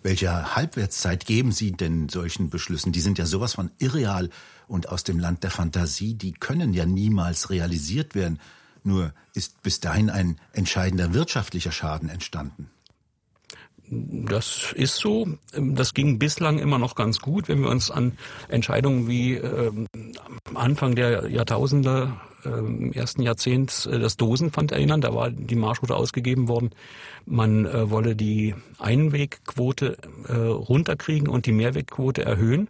[0.02, 2.92] Welche Halbwertszeit geben Sie denn solchen Beschlüssen?
[2.92, 4.30] Die sind ja sowas von irreal
[4.68, 8.38] und aus dem Land der Fantasie, die können ja niemals realisiert werden.
[8.84, 12.70] Nur ist bis dahin ein entscheidender wirtschaftlicher Schaden entstanden.
[13.90, 15.26] Das ist so.
[15.52, 19.72] Das ging bislang immer noch ganz gut, wenn wir uns an Entscheidungen wie äh,
[20.54, 22.12] Anfang der Jahrtausende,
[22.44, 25.00] äh, im ersten Jahrzehnt äh, das Dosenpfand erinnern.
[25.00, 26.70] Da war die Marschroute ausgegeben worden.
[27.24, 29.96] Man äh, wolle die Einwegquote
[30.28, 32.68] äh, runterkriegen und die Mehrwegquote erhöhen.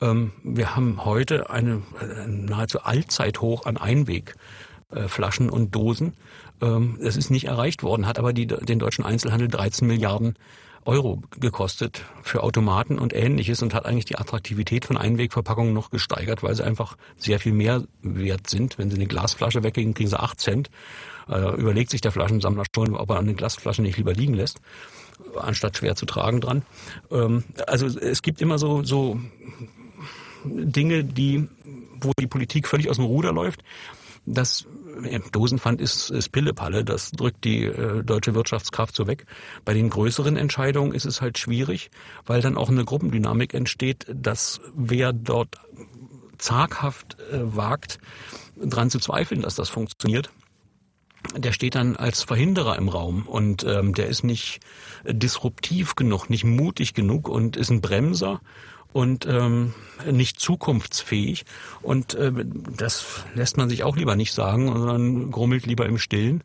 [0.00, 6.14] Ähm, wir haben heute eine äh, nahezu Allzeithoch an Einwegflaschen und Dosen.
[6.60, 10.34] Ähm, es ist nicht erreicht worden, hat aber die, den deutschen Einzelhandel 13 Milliarden
[10.86, 16.42] Euro gekostet für Automaten und ähnliches und hat eigentlich die Attraktivität von Einwegverpackungen noch gesteigert,
[16.42, 18.78] weil sie einfach sehr viel mehr wert sind.
[18.78, 20.70] Wenn sie eine Glasflasche weggehen, kriegen sie 8 Cent.
[21.28, 24.60] Äh, überlegt sich der Flaschensammler schon, ob er eine Glasflasche nicht lieber liegen lässt,
[25.38, 26.62] anstatt schwer zu tragen dran.
[27.10, 29.20] Ähm, also es gibt immer so, so
[30.44, 31.46] Dinge, die,
[32.00, 33.62] wo die Politik völlig aus dem Ruder läuft.
[34.24, 34.66] Das
[35.32, 39.26] Dosenpfand ist, ist Pillepalle, das drückt die äh, deutsche Wirtschaftskraft so weg.
[39.64, 41.90] Bei den größeren Entscheidungen ist es halt schwierig,
[42.26, 45.56] weil dann auch eine Gruppendynamik entsteht, dass wer dort
[46.38, 47.98] zaghaft äh, wagt,
[48.56, 50.30] dran zu zweifeln, dass das funktioniert,
[51.36, 53.26] der steht dann als Verhinderer im Raum.
[53.26, 54.60] Und ähm, der ist nicht
[55.04, 58.40] disruptiv genug, nicht mutig genug und ist ein Bremser
[58.92, 59.74] und ähm,
[60.10, 61.44] nicht zukunftsfähig.
[61.82, 62.32] Und äh,
[62.76, 66.42] das lässt man sich auch lieber nicht sagen, sondern grummelt lieber im Stillen.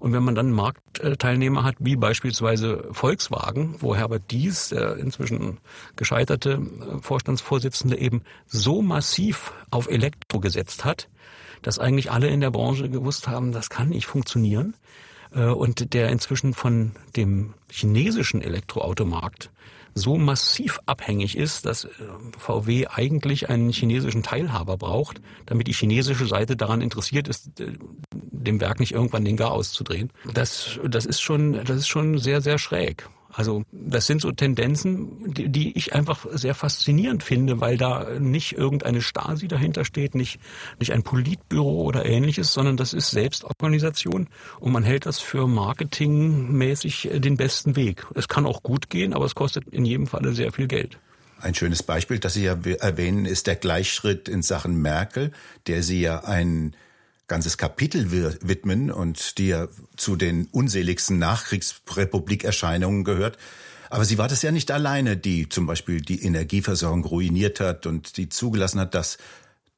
[0.00, 5.58] Und wenn man dann Marktteilnehmer hat, wie beispielsweise Volkswagen, wo Herbert Dies, der inzwischen
[5.96, 6.60] gescheiterte
[7.00, 11.08] Vorstandsvorsitzende, eben so massiv auf Elektro gesetzt hat,
[11.62, 14.74] dass eigentlich alle in der Branche gewusst haben, das kann nicht funktionieren.
[15.34, 19.50] Äh, und der inzwischen von dem chinesischen Elektroautomarkt
[19.94, 21.88] so massiv abhängig ist, dass äh,
[22.38, 27.50] VW eigentlich einen chinesischen Teilhaber braucht, damit die chinesische Seite daran interessiert ist,
[28.12, 30.10] dem Werk nicht irgendwann den Gar auszudrehen.
[30.32, 33.08] Das, das ist schon, das ist schon sehr, sehr schräg.
[33.36, 38.56] Also das sind so Tendenzen, die, die ich einfach sehr faszinierend finde, weil da nicht
[38.56, 40.38] irgendeine Stasi dahinter steht, nicht,
[40.78, 44.28] nicht ein Politbüro oder ähnliches, sondern das ist Selbstorganisation
[44.60, 48.06] und man hält das für marketingmäßig den besten Weg.
[48.14, 50.98] Es kann auch gut gehen, aber es kostet in jedem Falle sehr viel Geld.
[51.40, 55.32] Ein schönes Beispiel, das Sie ja erwähnen, ist der Gleichschritt in Sachen Merkel,
[55.66, 56.76] der Sie ja ein
[57.26, 63.38] ganzes Kapitel widmen und die ja zu den unseligsten Nachkriegsrepublikerscheinungen gehört.
[63.90, 68.16] Aber sie war das ja nicht alleine, die zum Beispiel die Energieversorgung ruiniert hat und
[68.16, 69.18] die zugelassen hat, dass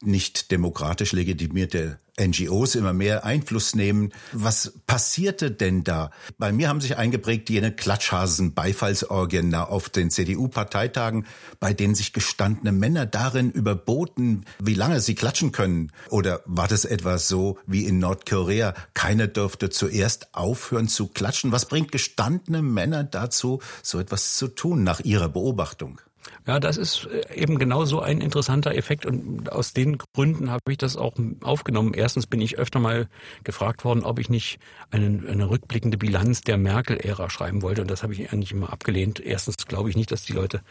[0.01, 4.11] nicht demokratisch legitimierte NGOs immer mehr Einfluss nehmen.
[4.33, 6.09] Was passierte denn da?
[6.37, 11.27] Bei mir haben sich eingeprägt jene Klatschhasen-Beifallsorgien auf den CDU-Parteitagen,
[11.59, 15.91] bei denen sich gestandene Männer darin überboten, wie lange sie klatschen können.
[16.09, 18.73] Oder war das etwas so wie in Nordkorea?
[18.95, 21.51] Keiner dürfte zuerst aufhören zu klatschen.
[21.51, 26.01] Was bringt gestandene Männer dazu, so etwas zu tun, nach Ihrer Beobachtung?
[26.45, 30.71] Ja, das ist äh, eben genau so ein interessanter Effekt und aus den Gründen habe
[30.71, 31.93] ich das auch aufgenommen.
[31.93, 33.09] Erstens bin ich öfter mal
[33.43, 34.59] gefragt worden, ob ich nicht
[34.91, 39.19] eine, eine rückblickende Bilanz der Merkel-Ära schreiben wollte und das habe ich eigentlich immer abgelehnt.
[39.19, 40.61] Erstens glaube ich nicht, dass die Leute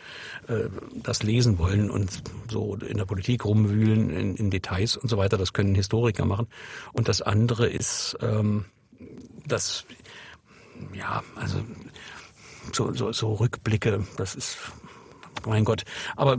[0.48, 5.16] äh, das lesen wollen und so in der Politik rumwühlen in, in, Details und so
[5.16, 5.36] weiter.
[5.36, 6.46] Das können Historiker machen.
[6.92, 8.64] Und das andere ist, ähm,
[9.46, 9.84] dass
[10.94, 11.62] ja, also
[12.72, 14.58] so, so, so Rückblicke, das ist
[15.44, 15.84] mein Gott.
[16.16, 16.38] Aber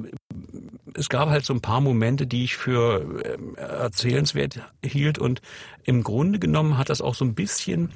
[0.93, 5.41] es gab halt so ein paar Momente, die ich für ähm, erzählenswert hielt und
[5.83, 7.89] im Grunde genommen hat das auch so ein bisschen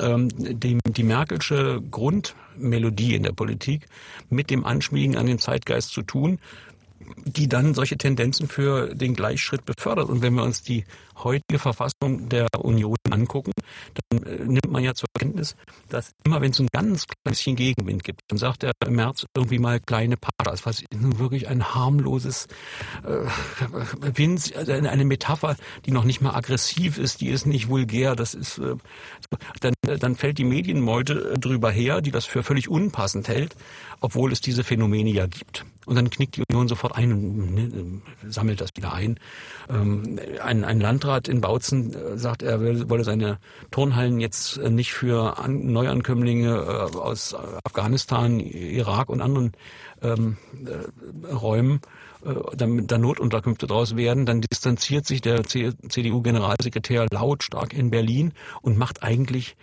[0.00, 3.86] ähm, die, die Merkelsche Grundmelodie in der Politik
[4.28, 6.38] mit dem Anschmiegen an den Zeitgeist zu tun,
[7.24, 10.08] die dann solche Tendenzen für den Gleichschritt befördert.
[10.08, 10.84] Und wenn wir uns die
[11.22, 13.52] heutige Verfassung der Union angucken,
[14.10, 15.56] dann äh, nimmt man ja zur Kenntnis,
[15.88, 19.80] dass immer wenn es ein ganz kleines Gegenwind gibt, dann sagt der März irgendwie mal
[19.80, 22.46] kleine Paras, was wirklich ein harmloses
[23.04, 23.26] äh,
[24.16, 28.34] Wind, also eine Metapher, die noch nicht mal aggressiv ist, die ist nicht vulgär, das
[28.34, 28.76] ist äh,
[29.60, 33.56] dann, dann fällt die Medienmeute drüber her, die das für völlig unpassend hält,
[34.00, 35.64] obwohl es diese Phänomene ja gibt.
[35.88, 39.18] Und dann knickt die Union sofort ein und ne, sammelt das wieder ein.
[39.70, 43.38] Ähm, ein, ein Landrat in Bautzen äh, sagt, er wolle seine
[43.70, 49.52] Turnhallen jetzt äh, nicht für An Neuankömmlinge äh, aus Afghanistan, Irak und anderen
[50.02, 51.80] ähm, äh, Räumen
[52.56, 59.04] damit da Notunterkünfte draus werden, dann distanziert sich der CDU-Generalsekretär lautstark in Berlin und macht
[59.04, 59.56] eigentlich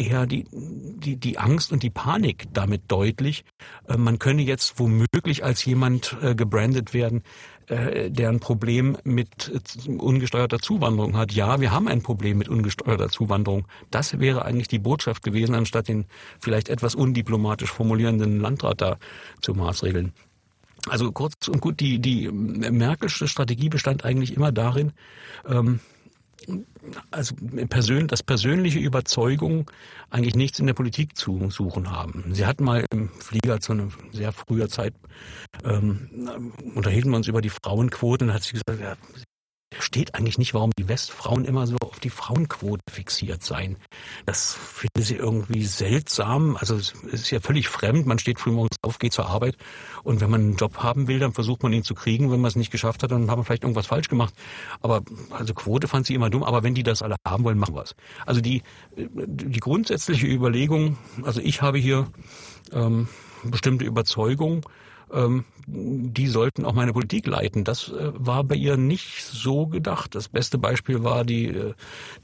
[0.00, 3.44] eher die, die, die Angst und die Panik damit deutlich.
[3.88, 7.22] Äh, man könne jetzt womöglich als jemand äh, gebrandet werden,
[7.66, 9.52] äh, der ein Problem mit
[9.86, 11.32] ungesteuerter Zuwanderung hat.
[11.32, 13.68] Ja, wir haben ein Problem mit ungesteuerter Zuwanderung.
[13.90, 16.06] Das wäre eigentlich die Botschaft gewesen, anstatt den
[16.40, 18.98] vielleicht etwas undiplomatisch formulierenden Landrat da
[19.42, 20.12] zu maßregeln.
[20.88, 24.92] Also kurz und gut, die, die Merkelsche Strategie bestand eigentlich immer darin,
[25.46, 25.80] ähm,
[27.10, 27.34] also
[27.68, 29.70] persön dass persönliche Überzeugung
[30.10, 32.34] eigentlich nichts in der Politik zu suchen haben.
[32.34, 34.94] Sie hatten mal im Flieger zu einer sehr früher Zeit,
[35.64, 38.96] ähm, unterhielten wir uns über die Frauenquote und hat sie gesagt, ja,
[39.72, 43.76] versteht eigentlich nicht, warum die Westfrauen immer so auf die Frauenquote fixiert seien.
[44.26, 46.56] Das finde sie irgendwie seltsam.
[46.56, 48.06] Also es ist ja völlig fremd.
[48.06, 49.56] Man steht früh morgens auf, geht zur Arbeit
[50.02, 52.30] und wenn man einen Job haben will, dann versucht man ihn zu kriegen.
[52.32, 54.34] Wenn man es nicht geschafft hat, dann hat man vielleicht irgendwas falsch gemacht.
[54.80, 56.42] Aber also Quote fand sie immer dumm.
[56.42, 57.94] Aber wenn die das alle haben wollen, machen wir es.
[58.26, 58.62] Also die,
[58.96, 62.08] die grundsätzliche Überlegung, also ich habe hier
[62.72, 63.08] ähm,
[63.44, 64.66] bestimmte Überzeugung,
[65.12, 67.64] ähm, die sollten auch meine Politik leiten.
[67.64, 70.14] Das äh, war bei ihr nicht so gedacht.
[70.14, 71.74] Das beste Beispiel war die, äh,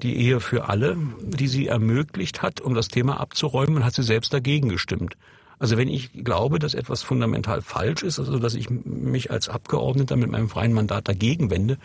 [0.03, 4.33] die Ehe für alle, die sie ermöglicht hat, um das Thema abzuräumen, hat sie selbst
[4.33, 5.17] dagegen gestimmt.
[5.59, 10.17] Also wenn ich glaube, dass etwas fundamental falsch ist, also dass ich mich als Abgeordneter
[10.17, 11.79] mit meinem freien Mandat dagegen wende,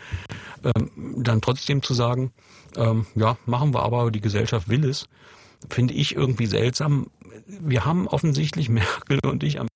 [0.62, 0.90] ähm,
[1.22, 2.32] dann trotzdem zu sagen,
[2.76, 5.08] ähm, ja, machen wir aber, die Gesellschaft will es,
[5.70, 7.06] finde ich irgendwie seltsam.
[7.46, 9.68] Wir haben offensichtlich Merkel und ich am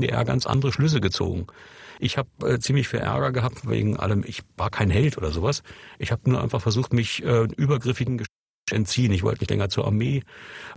[0.00, 1.46] DDR ganz andere Schlüsse gezogen.
[2.00, 5.62] Ich habe äh, ziemlich viel Ärger gehabt wegen allem, ich war kein Held oder sowas.
[5.98, 8.24] Ich habe nur einfach versucht, mich äh, übergriffigen
[8.70, 9.12] entziehen.
[9.12, 10.22] Ich wollte nicht länger zur Armee.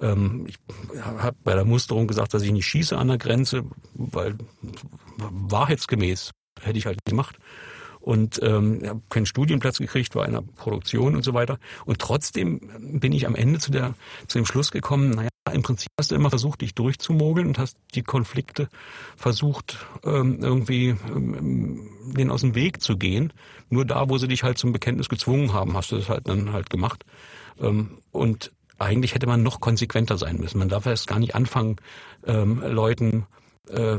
[0.01, 0.57] Ähm, ich
[1.01, 4.37] habe bei der Musterung gesagt, dass ich nicht schieße an der Grenze, weil
[5.17, 7.37] wahrheitsgemäß hätte ich halt gemacht
[8.07, 11.59] und ähm, habe keinen Studienplatz gekriegt, war in der Produktion und so weiter.
[11.85, 13.95] Und trotzdem bin ich am Ende zu der
[14.27, 17.77] zu dem Schluss gekommen, naja, im Prinzip hast du immer versucht, dich durchzumogeln und hast
[17.95, 18.69] die Konflikte
[19.17, 23.33] versucht, ähm, irgendwie ähm, denen aus dem Weg zu gehen.
[23.69, 26.53] Nur da, wo sie dich halt zum Bekenntnis gezwungen haben, hast du das halt dann
[26.53, 27.03] halt gemacht.
[27.59, 30.59] Ähm, und eigentlich hätte man noch konsequenter sein müssen.
[30.59, 31.75] Man darf erst gar nicht anfangen,
[32.25, 33.25] ähm, Leuten
[33.69, 33.97] äh,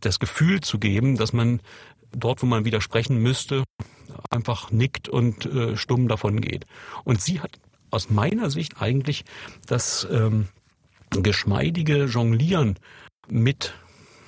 [0.00, 1.60] das Gefühl zu geben, dass man
[2.16, 3.64] dort, wo man widersprechen müsste,
[4.30, 6.66] einfach nickt und äh, stumm davon geht.
[7.04, 7.58] Und sie hat
[7.90, 9.24] aus meiner Sicht eigentlich
[9.66, 10.48] das ähm,
[11.10, 12.78] geschmeidige Jonglieren
[13.28, 13.74] mit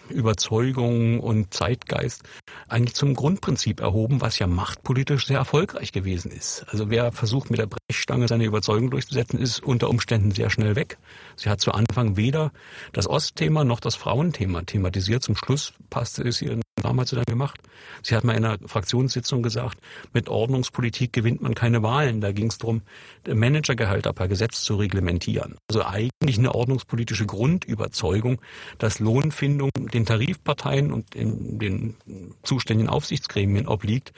[0.08, 2.22] Überzeugung und Zeitgeist
[2.68, 6.64] eigentlich zum Grundprinzip erhoben, was ja machtpolitisch sehr erfolgreich gewesen ist.
[6.68, 10.98] Also wer versucht mit der Brechstange seine Überzeugung durchzusetzen, ist unter Umständen sehr schnell weg.
[11.36, 12.52] Sie hat zu Anfang weder
[12.92, 15.22] das Ostthema noch das Frauenthema thematisiert.
[15.22, 16.60] Zum Schluss passte es ihr
[17.06, 17.60] Sie dann gemacht.
[18.02, 19.78] Sie hat mal in einer Fraktionssitzung gesagt,
[20.12, 22.20] mit Ordnungspolitik gewinnt man keine Wahlen.
[22.20, 22.82] Da ging es darum,
[23.26, 25.56] Managergehälter per Gesetz zu reglementieren.
[25.68, 28.40] Also eigentlich eine ordnungspolitische Grundüberzeugung,
[28.78, 31.96] dass Lohnfindung den Tarifparteien und den
[32.42, 34.12] zuständigen Aufsichtsgremien obliegt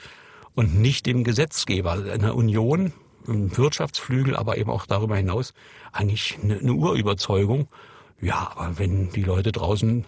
[0.55, 2.13] und nicht dem Gesetzgeber.
[2.13, 2.93] In Union,
[3.27, 5.53] im Wirtschaftsflügel, aber eben auch darüber hinaus
[5.91, 7.67] eigentlich eine, eine Urüberzeugung.
[8.21, 10.05] Ja, aber wenn die Leute draußen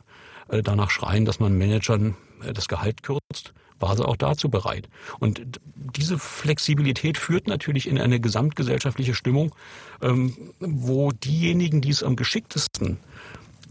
[0.49, 2.16] äh, danach schreien, dass man Managern
[2.53, 4.87] das Gehalt kürzt, war sie auch dazu bereit.
[5.19, 5.41] Und
[5.75, 9.55] diese Flexibilität führt natürlich in eine gesamtgesellschaftliche Stimmung,
[10.01, 12.97] ähm, wo diejenigen, die es am geschicktesten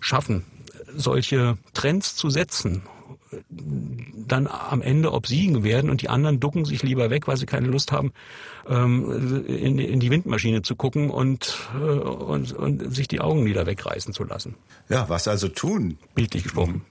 [0.01, 0.45] schaffen,
[0.95, 2.83] solche Trends zu setzen,
[4.27, 7.69] dann am Ende obsiegen werden und die anderen ducken sich lieber weg, weil sie keine
[7.69, 8.13] Lust haben,
[8.69, 14.13] ähm, in, die Windmaschine zu gucken und, äh, und, und sich die Augen wieder wegreißen
[14.13, 14.57] zu lassen.
[14.89, 15.99] Ja, was also tun?
[16.15, 16.83] Bildlich gesprochen.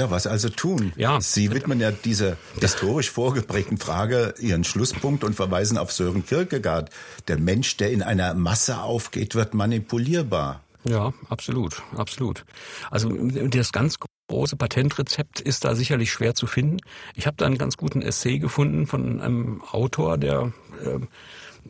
[0.00, 0.94] Ja, was also tun?
[0.96, 1.20] Ja.
[1.20, 6.88] Sie widmen ja dieser historisch vorgeprägten Frage Ihren Schlusspunkt und verweisen auf Sören Kierkegaard.
[7.28, 10.64] Der Mensch, der in einer Masse aufgeht, wird manipulierbar.
[10.84, 12.46] Ja, absolut, absolut.
[12.90, 13.96] Also das ganz
[14.28, 16.78] große Patentrezept ist da sicherlich schwer zu finden.
[17.14, 20.98] Ich habe da einen ganz guten Essay gefunden von einem Autor, der äh,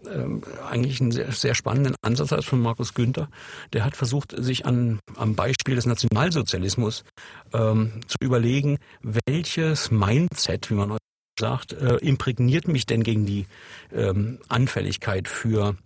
[0.07, 3.29] äh, eigentlich einen sehr, sehr spannenden Ansatz hat von Markus Günther.
[3.73, 7.05] Der hat versucht, sich an, am Beispiel des Nationalsozialismus
[7.53, 10.99] ähm, zu überlegen, welches Mindset, wie man
[11.39, 13.47] sagt, äh, imprägniert mich denn gegen die
[13.93, 15.77] ähm, Anfälligkeit für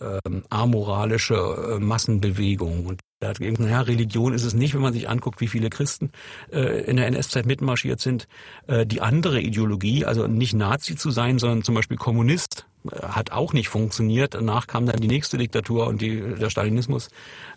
[0.00, 2.86] ähm, amoralische äh, Massenbewegung.
[2.86, 6.10] Und naja, Religion ist es nicht, wenn man sich anguckt, wie viele Christen
[6.52, 8.28] äh, in der NS-Zeit mitmarschiert sind.
[8.66, 13.32] Äh, die andere Ideologie, also nicht Nazi zu sein, sondern zum Beispiel Kommunist, äh, hat
[13.32, 14.34] auch nicht funktioniert.
[14.34, 17.08] Danach kam dann die nächste Diktatur und die, der Stalinismus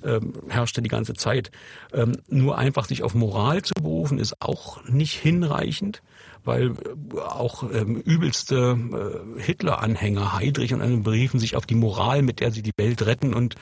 [0.02, 1.52] äh, herrschte die ganze Zeit.
[1.94, 6.02] Ähm, nur einfach sich auf Moral zu berufen, ist auch nicht hinreichend
[6.44, 8.78] weil äh, auch ähm, übelste
[9.38, 13.06] äh, Hitler-Anhänger Heydrich und anderen beriefen sich auf die Moral, mit der sie die Welt
[13.06, 13.56] retten und,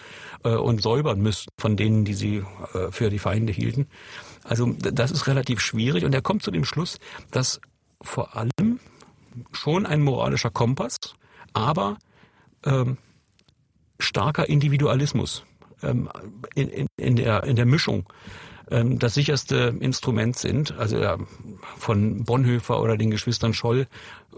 [0.44, 3.88] äh, und säubern müssten von denen, die sie äh, für die Feinde hielten.
[4.44, 7.00] Also das ist relativ schwierig und er kommt zu dem Schluss,
[7.32, 7.60] dass
[8.02, 8.80] vor allem
[9.52, 10.98] schon ein moralischer Kompass,
[11.54, 11.98] aber
[12.66, 12.98] ähm,
[14.00, 15.44] starker Individualismus
[15.84, 16.10] ähm,
[16.56, 18.08] in, in, in, der, in der Mischung
[18.70, 20.78] ähm, das sicherste Instrument sind.
[20.78, 21.18] Also ja,
[21.78, 23.88] von Bonhoeffer oder den Geschwistern Scholl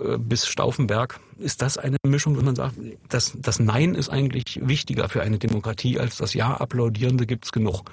[0.03, 2.75] äh, bis Stauffenberg ist das eine Mischung, wo man sagt,
[3.09, 7.83] das, das Nein ist eigentlich wichtiger für eine Demokratie als das Ja applaudierende gibt's genug.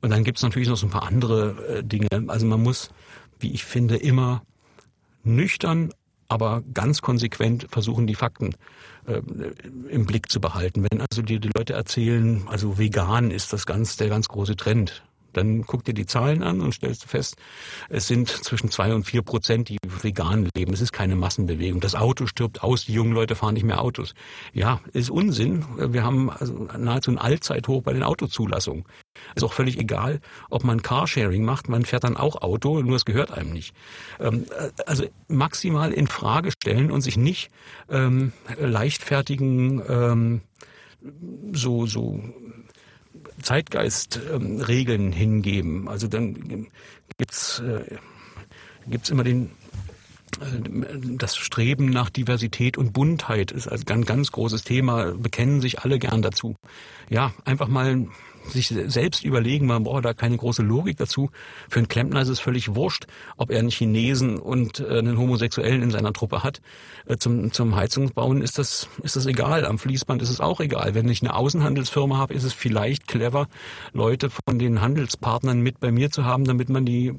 [0.00, 2.08] Und dann gibt's natürlich noch so ein paar andere äh, Dinge.
[2.28, 2.90] Also man muss,
[3.38, 4.42] wie ich finde, immer
[5.22, 5.92] nüchtern,
[6.28, 8.54] aber ganz konsequent versuchen, die Fakten
[9.06, 9.20] äh,
[9.88, 10.86] im Blick zu behalten.
[10.90, 15.02] Wenn also die, die Leute erzählen, also vegan ist das ganz, der ganz große Trend.
[15.36, 17.36] Dann guck dir die Zahlen an und stellst fest,
[17.88, 20.72] es sind zwischen zwei und vier Prozent, die vegan leben.
[20.72, 21.80] Es ist keine Massenbewegung.
[21.80, 24.14] Das Auto stirbt aus, die jungen Leute fahren nicht mehr Autos.
[24.52, 25.64] Ja, ist Unsinn.
[25.76, 28.84] Wir haben also nahezu ein Allzeithoch bei den Autozulassungen.
[29.34, 30.20] Ist auch völlig egal,
[30.50, 33.74] ob man Carsharing macht, man fährt dann auch Auto, nur es gehört einem nicht.
[34.20, 34.46] Ähm,
[34.86, 37.50] also maximal in Frage stellen und sich nicht
[37.88, 40.40] ähm, leichtfertigen ähm,
[41.52, 42.22] so so
[43.44, 45.88] Zeitgeistregeln ähm, hingeben.
[45.88, 46.66] Also dann
[47.18, 47.96] gibt's äh,
[48.88, 49.50] gibt's immer den
[50.40, 55.80] äh, das Streben nach Diversität und Buntheit ist also ein ganz großes Thema, bekennen sich
[55.80, 56.56] alle gern dazu.
[57.10, 58.06] Ja, einfach mal
[58.46, 61.30] sich selbst überlegen, man braucht da keine große Logik dazu.
[61.68, 65.82] Für einen Klempner ist es völlig wurscht, ob er einen Chinesen und äh, einen Homosexuellen
[65.82, 66.60] in seiner Truppe hat.
[67.06, 69.64] Äh, zum, zum Heizungsbauen ist das, ist das egal.
[69.64, 70.94] Am Fließband ist es auch egal.
[70.94, 73.48] Wenn ich eine Außenhandelsfirma habe, ist es vielleicht clever,
[73.92, 77.14] Leute von den Handelspartnern mit bei mir zu haben, damit man die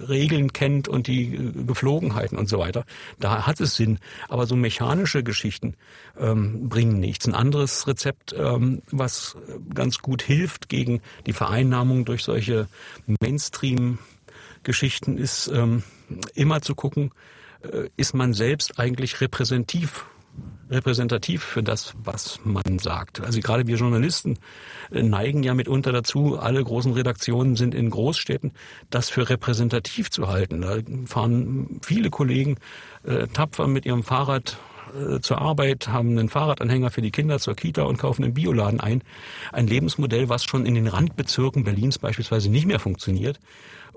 [0.00, 2.84] Regeln kennt und die äh, Geflogenheiten und so weiter.
[3.18, 3.98] Da hat es Sinn.
[4.28, 5.74] Aber so mechanische Geschichten
[6.18, 7.26] ähm, bringen nichts.
[7.26, 9.36] Ein anderes Rezept, ähm, was
[9.74, 12.68] ganz gut hilft gegen die Vereinnahmung durch solche
[13.20, 15.82] Mainstream-Geschichten, ist ähm,
[16.34, 17.10] immer zu gucken,
[17.62, 20.04] äh, ist man selbst eigentlich repräsentativ
[20.70, 23.20] repräsentativ für das, was man sagt.
[23.20, 24.38] Also gerade wir Journalisten
[24.90, 28.52] neigen ja mitunter dazu, alle großen Redaktionen sind in Großstädten,
[28.90, 30.60] das für repräsentativ zu halten.
[30.60, 32.56] Da fahren viele Kollegen
[33.04, 34.58] äh, tapfer mit ihrem Fahrrad
[34.94, 38.80] äh, zur Arbeit, haben einen Fahrradanhänger für die Kinder zur Kita und kaufen einen Bioladen
[38.80, 39.02] ein.
[39.52, 43.38] Ein Lebensmodell, was schon in den Randbezirken Berlins beispielsweise nicht mehr funktioniert,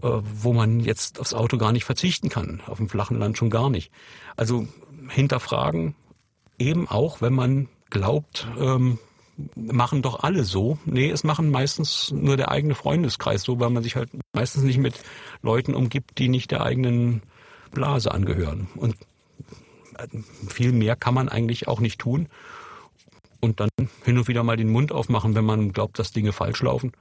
[0.02, 3.50] äh, wo man jetzt aufs Auto gar nicht verzichten kann, auf dem flachen Land schon
[3.50, 3.92] gar nicht.
[4.36, 4.68] Also
[5.10, 5.96] hinterfragen,
[6.62, 8.99] eben auch, wenn man glaubt, ähm,
[9.55, 10.78] machen doch alle so.
[10.86, 14.78] Nee, es machen meistens nur der eigene Freundeskreis so, weil man sich halt meistens nicht
[14.78, 14.95] mit
[15.41, 17.22] Leuten umgibt, die nicht der eigenen
[17.72, 18.68] Blase angehören.
[18.76, 18.95] Und
[19.97, 20.07] äh,
[20.47, 22.28] viel mehr kann man eigentlich auch nicht tun.
[23.39, 23.70] Und dann
[24.05, 26.91] hin und wieder mal den Mund aufmachen, wenn man glaubt, dass Dinge falsch laufen.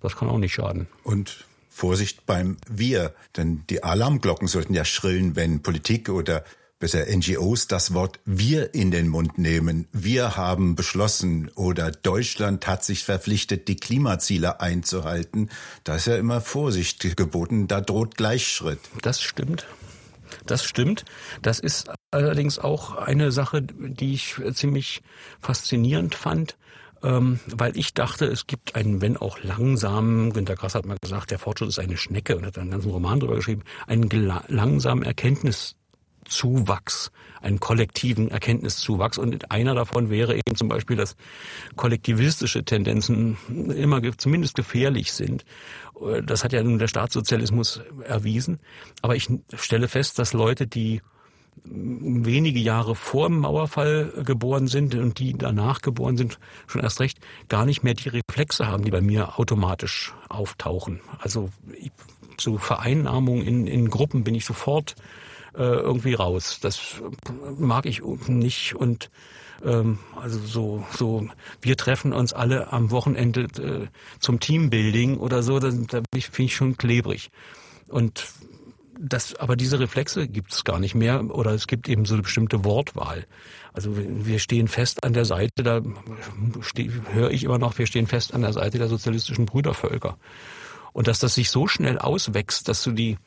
[0.00, 0.86] Das kann auch nicht schaden.
[1.02, 6.44] Und Vorsicht beim Wir, denn die Alarmglocken sollten ja schrillen, wenn Politik oder
[6.78, 9.88] besser NGOs das Wort wir in den Mund nehmen.
[9.92, 15.50] Wir haben beschlossen oder Deutschland hat sich verpflichtet, die Klimaziele einzuhalten.
[15.84, 18.80] Da ist ja immer Vorsicht geboten, da droht Gleichschritt.
[19.02, 19.66] Das stimmt.
[20.46, 21.04] Das stimmt.
[21.42, 25.02] Das ist allerdings auch eine Sache, die ich ziemlich
[25.40, 26.56] faszinierend fand.
[27.00, 31.30] Ähm, weil ich dachte, es gibt einen, wenn auch langsamen, Günter Grass hat mal gesagt,
[31.30, 34.10] der Fortschritt ist eine Schnecke und hat einen ganzen Roman drüber geschrieben, einen
[34.48, 35.76] langsamen Erkenntnis
[36.28, 37.10] Zuwachs,
[37.40, 39.18] einen kollektiven Erkenntniszuwachs.
[39.18, 41.16] Und einer davon wäre eben zum Beispiel, dass
[41.76, 43.36] kollektivistische Tendenzen
[43.74, 45.44] immer zumindest gefährlich sind.
[46.24, 48.60] Das hat ja nun der Staatssozialismus erwiesen.
[49.02, 51.00] Aber ich stelle fest, dass Leute, die
[51.64, 57.18] wenige Jahre vor dem Mauerfall geboren sind und die danach geboren sind, schon erst recht
[57.48, 61.00] gar nicht mehr die Reflexe haben, die bei mir automatisch auftauchen.
[61.18, 61.50] Also
[62.36, 65.02] zu Vereinnahmung in, in Gruppen bin ich sofort äh,
[65.62, 66.58] irgendwie raus.
[66.60, 66.94] Das
[67.58, 69.10] mag ich nicht und
[69.64, 71.28] ähm, also so so
[71.60, 73.86] wir treffen uns alle am Wochenende äh,
[74.20, 77.30] zum Teambuilding oder so, da, da finde ich schon klebrig.
[77.88, 78.26] Und
[78.98, 82.22] das, aber diese Reflexe gibt es gar nicht mehr oder es gibt eben so eine
[82.22, 83.26] bestimmte Wortwahl.
[83.72, 85.80] Also wir stehen fest an der Seite, da
[87.12, 90.18] höre ich immer noch, wir stehen fest an der Seite der sozialistischen Brüdervölker.
[90.98, 93.18] Und dass das sich so schnell auswächst, dass du die,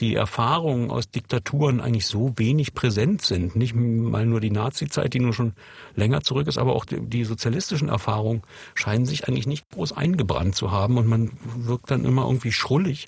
[0.00, 3.54] die Erfahrungen aus Diktaturen eigentlich so wenig präsent sind.
[3.54, 5.52] Nicht mal nur die Nazi-Zeit, die nun schon
[5.94, 8.42] länger zurück ist, aber auch die, die sozialistischen Erfahrungen
[8.74, 10.98] scheinen sich eigentlich nicht groß eingebrannt zu haben.
[10.98, 13.06] Und man wirkt dann immer irgendwie schrullig,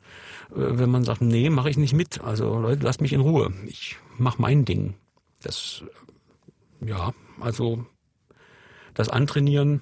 [0.51, 2.21] äh, wenn man sagt, nee, mache ich nicht mit.
[2.21, 3.53] Also Leute, lasst mich in Ruhe.
[3.67, 4.95] Ich mach mein Ding.
[5.43, 5.83] Das,
[6.81, 7.87] ja, also
[8.95, 9.81] das Antrainieren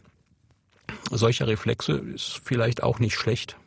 [1.11, 3.59] solcher Reflexe ist vielleicht auch nicht schlecht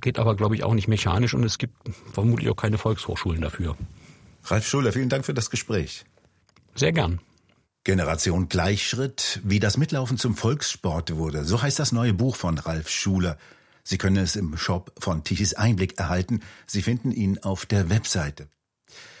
[0.00, 1.74] geht aber, glaube ich, auch nicht mechanisch und es gibt
[2.12, 3.76] vermutlich auch keine Volkshochschulen dafür.
[4.44, 6.04] Ralf Schuler, vielen Dank für das Gespräch.
[6.74, 7.20] Sehr gern.
[7.84, 11.44] Generation Gleichschritt, wie das Mitlaufen zum Volkssport wurde.
[11.44, 13.38] So heißt das neue Buch von Ralf Schuler.
[13.82, 16.40] Sie können es im Shop von Tichys Einblick erhalten.
[16.66, 18.48] Sie finden ihn auf der Webseite.